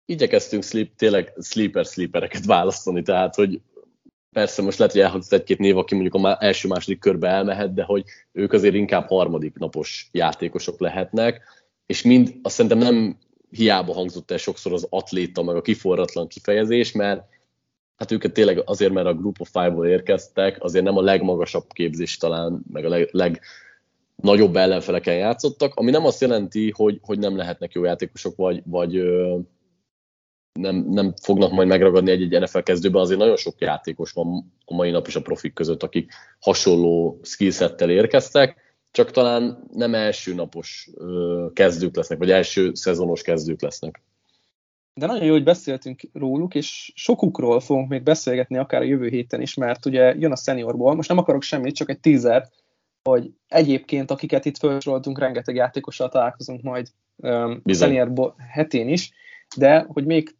[0.04, 3.60] Igyekeztünk sleep, tényleg sleeper sleepereket választani, tehát hogy
[4.32, 8.04] persze most lehet, hogy elhangzott egy-két név, aki mondjuk a első-második körbe elmehet, de hogy
[8.32, 11.42] ők azért inkább harmadik napos játékosok lehetnek,
[11.86, 13.18] és mind azt szerintem nem
[13.50, 17.24] hiába hangzott el sokszor az atléta, meg a kiforratlan kifejezés, mert
[17.96, 22.16] hát őket tényleg azért, mert a Group of Five-ból érkeztek, azért nem a legmagasabb képzés
[22.16, 27.72] talán, meg a leg, legnagyobb ellenfeleken játszottak, ami nem azt jelenti, hogy, hogy nem lehetnek
[27.72, 29.02] jó játékosok, vagy, vagy
[30.58, 34.90] nem, nem fognak majd megragadni egy-egy NFL kezdőben, azért nagyon sok játékos van a mai
[34.90, 40.90] nap is a profik között, akik hasonló skillsettel érkeztek, csak talán nem első napos
[41.52, 44.02] kezdők lesznek, vagy első szezonos kezdők lesznek.
[44.94, 49.40] De nagyon jó, hogy beszéltünk róluk, és sokukról fogunk még beszélgetni akár a jövő héten
[49.40, 50.94] is, mert ugye jön a seniorból.
[50.94, 52.52] Most nem akarok semmit, csak egy tízert,
[53.02, 59.12] hogy egyébként, akiket itt felsoroltunk, rengeteg játékossal találkozunk majd um, seniorból hetén is,
[59.56, 60.36] de hogy még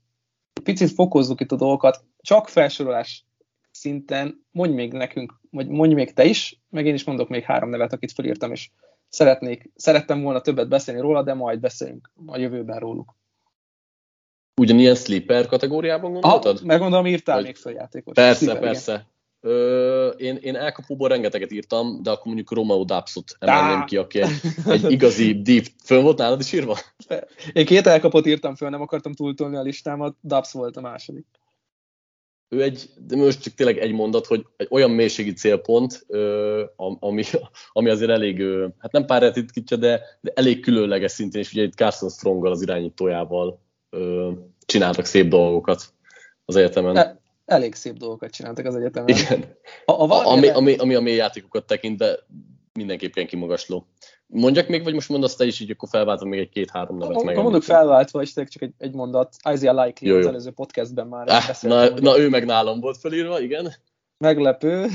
[0.62, 3.24] picit fokozzuk itt a dolgokat, csak felsorolás
[3.70, 7.68] szinten mondj még nekünk, vagy mondj még te is, meg én is mondok még három
[7.68, 8.70] nevet, akit felírtam, és
[9.08, 13.16] szeretnék, szerettem volna többet beszélni róla, de majd beszélünk a jövőben róluk.
[14.60, 16.56] Ugyanilyen sleeper kategóriában gondoltad?
[16.56, 17.44] Ah, megmondom, írtál vagy...
[17.44, 18.14] még fel játékos.
[18.14, 19.06] Persze, sleeper, persze.
[19.40, 24.40] Ö, én, én elkapóból rengeteget írtam, de akkor mondjuk Romeo Dapsot emelném ki, aki egy,
[24.66, 25.64] egy igazi deep.
[25.84, 26.78] Fönn volt nálad is írva?
[27.52, 31.26] Én két elkapot írtam föl, nem akartam túltolni a listámat, Dubs volt a második
[32.48, 36.06] ő egy, de most csak tényleg egy mondat, hogy egy olyan mélységi célpont,
[36.98, 37.22] ami,
[37.72, 38.42] ami azért elég,
[38.78, 42.62] hát nem pár ritkítja, de, de elég különleges szintén, és ugye itt Carson Stronggal az
[42.62, 43.60] irányítójával
[44.66, 45.82] csináltak szép dolgokat
[46.44, 47.17] az egyetemen.
[47.48, 49.08] Elég szép dolgokat csináltak az egyetemen.
[49.08, 49.56] Igen.
[49.84, 52.18] A, a ami, ami, ami, a mély játékokat tekintve
[52.72, 53.86] mindenképpen kimagasló.
[54.26, 57.22] Mondjak még, vagy most mondasz te is, így akkor felváltom még egy-két-három nevet.
[57.22, 57.36] meg.
[57.36, 59.36] mondok felváltva, és csak egy, egy mondat.
[59.52, 60.20] Isaiah Likely jó, jó.
[60.20, 63.74] az előző podcastben már ah, Na, na, ő meg nálam volt felírva, igen.
[64.18, 64.86] Meglepő.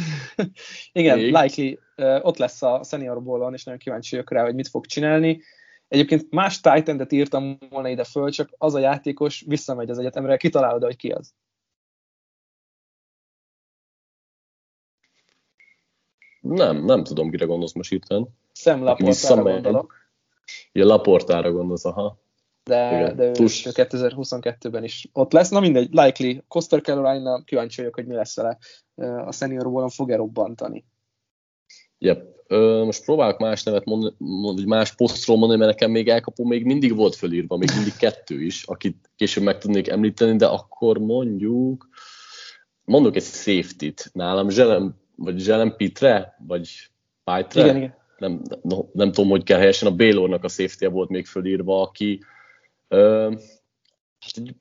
[0.91, 1.35] igen, még.
[1.35, 1.79] Likely
[2.21, 5.41] ott lesz a senior ballon, és nagyon kíváncsi vagyok rá, hogy mit fog csinálni.
[5.87, 10.83] Egyébként más titan írtam volna ide föl, csak az a játékos visszamegy az egyetemre, kitalálod,
[10.83, 11.33] hogy ki az.
[16.43, 18.27] Nem, nem tudom, kire gondolsz most hirtelen.
[18.53, 19.95] Sam Laportára gondolok.
[20.71, 22.21] Ja, Laportára gondolsz, aha.
[22.63, 23.15] De, Igen.
[23.15, 25.49] de ő, ő 2022-ben is ott lesz.
[25.49, 26.41] Na mindegy, likely.
[26.47, 28.57] Costa Carolina, kíváncsi vagyok, hogy mi lesz vele.
[29.25, 30.85] A senior volna fog-e robbantani.
[31.97, 32.31] Yep.
[32.47, 34.15] Ö, most próbálok más nevet mondani,
[34.55, 38.41] vagy más posztról mondani, mert nekem még elkapó még mindig volt fölírva, még mindig kettő
[38.41, 41.87] is, akit később meg tudnék említeni, de akkor mondjuk,
[42.85, 44.09] mondok egy safety-t.
[44.13, 46.89] Nálam Zselem vagy Zselem Pitre, vagy
[47.23, 47.95] Pitre, igen, igen.
[48.17, 52.23] Nem, nem, nem tudom, hogy kell helyesen, a Baylornak a safety volt még fölírva, aki
[52.87, 53.31] ö,
[54.19, 54.55] hát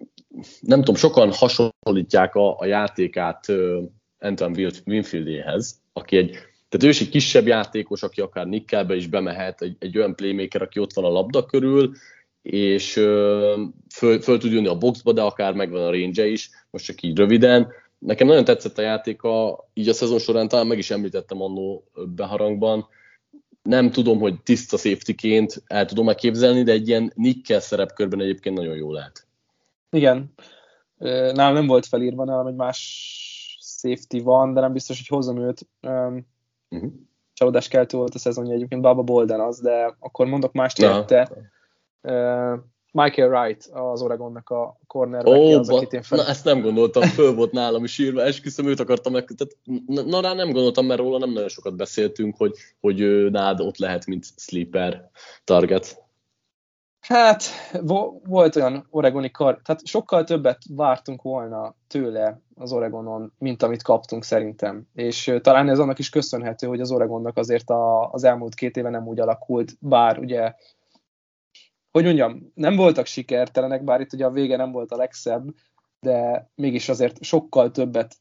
[0.60, 3.82] nem tudom, sokan hasonlítják a, a játékát ö,
[4.18, 4.56] Anton
[4.86, 6.30] Winfieldéhez, aki egy,
[6.68, 10.62] tehát ő is egy kisebb játékos, aki akár nickelbe is bemehet, egy, egy olyan playmaker,
[10.62, 11.92] aki ott van a labda körül,
[12.42, 13.62] és ö,
[13.94, 17.16] föl, föl tud jönni a boxba, de akár megvan a range is, most csak így
[17.16, 17.72] röviden,
[18.06, 21.84] Nekem nagyon tetszett a játéka, így a szezon során talán meg is említettem annó
[22.14, 22.86] beharangban.
[23.62, 28.76] Nem tudom, hogy tiszta safety-ként el tudom megképzelni, de egy ilyen nickel szerepkörben egyébként nagyon
[28.76, 29.26] jó lehet.
[29.90, 30.32] Igen.
[30.98, 32.78] Nálam nem volt felírva, nálam egy más
[33.60, 35.66] safety van, de nem biztos, hogy hozom őt.
[36.70, 36.92] Uh-huh.
[37.32, 41.30] Csalódás keltő volt a szezonja egyébként, Baba Bolden az, de akkor mondok mást érte.
[42.02, 42.58] Uh,
[42.92, 46.18] Michael Wright az Oregonnak a cornerback oh, az, akit én fel...
[46.18, 49.24] Na, ezt nem gondoltam, föl volt nálam is írva, esküszöm, őt akartam meg...
[49.24, 49.56] Tehát,
[50.06, 54.06] na, rá nem gondoltam, mert róla nem nagyon sokat beszéltünk, hogy, hogy nád ott lehet,
[54.06, 55.10] mint sleeper
[55.44, 56.02] target.
[57.00, 57.42] Hát,
[57.80, 63.82] vo- volt olyan oregoni kar, tehát sokkal többet vártunk volna tőle az Oregonon, mint amit
[63.82, 64.88] kaptunk szerintem.
[64.94, 68.90] És talán ez annak is köszönhető, hogy az Oregonnak azért a, az elmúlt két éve
[68.90, 70.54] nem úgy alakult, bár ugye
[71.92, 75.54] hogy mondjam, nem voltak sikertelenek, bár itt ugye a vége nem volt a legszebb,
[76.00, 78.16] de mégis azért sokkal többet,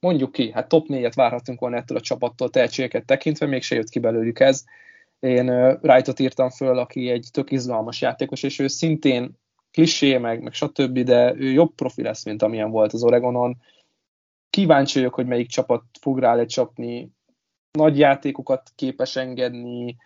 [0.00, 3.88] mondjuk ki, hát top 4-et várhatunk volna ettől a csapattól tehetségeket tekintve, még se jött
[3.88, 4.64] ki belőlük ez.
[5.20, 9.38] Én uh, Wrightot írtam föl, aki egy tök izgalmas játékos, és ő szintén
[9.70, 13.56] klisé, meg, meg stb., de ő jobb profi lesz, mint amilyen volt az Oregonon.
[14.50, 17.10] Kíváncsi vagyok, hogy melyik csapat fog rá lecsapni,
[17.72, 19.96] nagy játékokat képes engedni,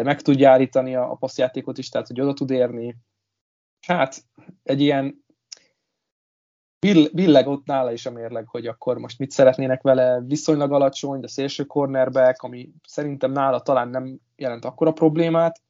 [0.00, 2.96] de meg tudja állítani a, a passzjátékot is, tehát hogy oda tud érni.
[3.86, 4.24] Hát
[4.62, 5.24] egy ilyen
[7.12, 11.28] billeg ott nála is a mérleg, hogy akkor most mit szeretnének vele, viszonylag alacsony, de
[11.28, 15.60] szélső cornerback, ami szerintem nála talán nem jelent akkora problémát,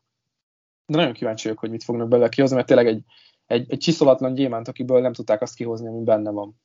[0.87, 3.05] de nagyon kíváncsi vagyok, hogy mit fognak belőle kihozni, mert tényleg egy,
[3.47, 6.61] egy, egy csiszolatlan gyémánt, akiből nem tudták azt kihozni, ami benne van.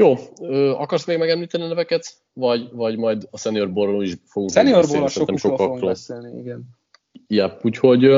[0.00, 2.14] Jó, ö, akarsz még megemlíteni a neveket?
[2.32, 6.62] Vagy, vagy majd a Senior Borról is fogunk Senior Borról sokakról fogunk beszélni, igen.
[7.26, 8.16] Ja, úgyhogy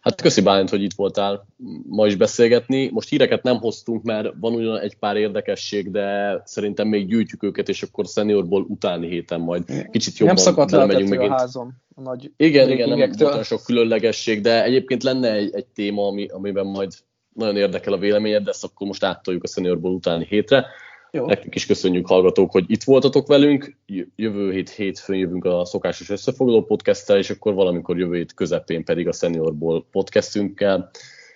[0.00, 1.46] hát köszi Bálint, hogy itt voltál
[1.88, 2.90] ma is beszélgetni.
[2.92, 7.68] Most híreket nem hoztunk, mert van ugyan egy pár érdekesség, de szerintem még gyűjtjük őket,
[7.68, 11.26] és akkor Seniorból utáni héten majd kicsit jobban Nem szakadt le a megint.
[11.26, 11.72] házom.
[11.94, 16.26] A nagy igen, igen, nem volt sok különlegesség, de egyébként lenne egy, egy téma, ami,
[16.26, 16.92] amiben majd
[17.32, 20.66] nagyon érdekel a véleményed, de ezt akkor most áttoljuk a Seniorból utáni hétre.
[21.14, 21.26] Jó.
[21.26, 23.76] Nektek is köszönjük hallgatók, hogy itt voltatok velünk.
[24.16, 29.08] Jövő hét hétfőn jövünk a szokásos összefoglaló podcasttel, és akkor valamikor jövő hét közepén pedig
[29.08, 30.90] a Seniorból podcastünkkel.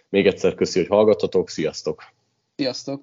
[0.09, 1.49] Még egyszer köszi, hogy hallgattatok.
[1.49, 2.03] Sziasztok!
[2.57, 3.03] Sziasztok!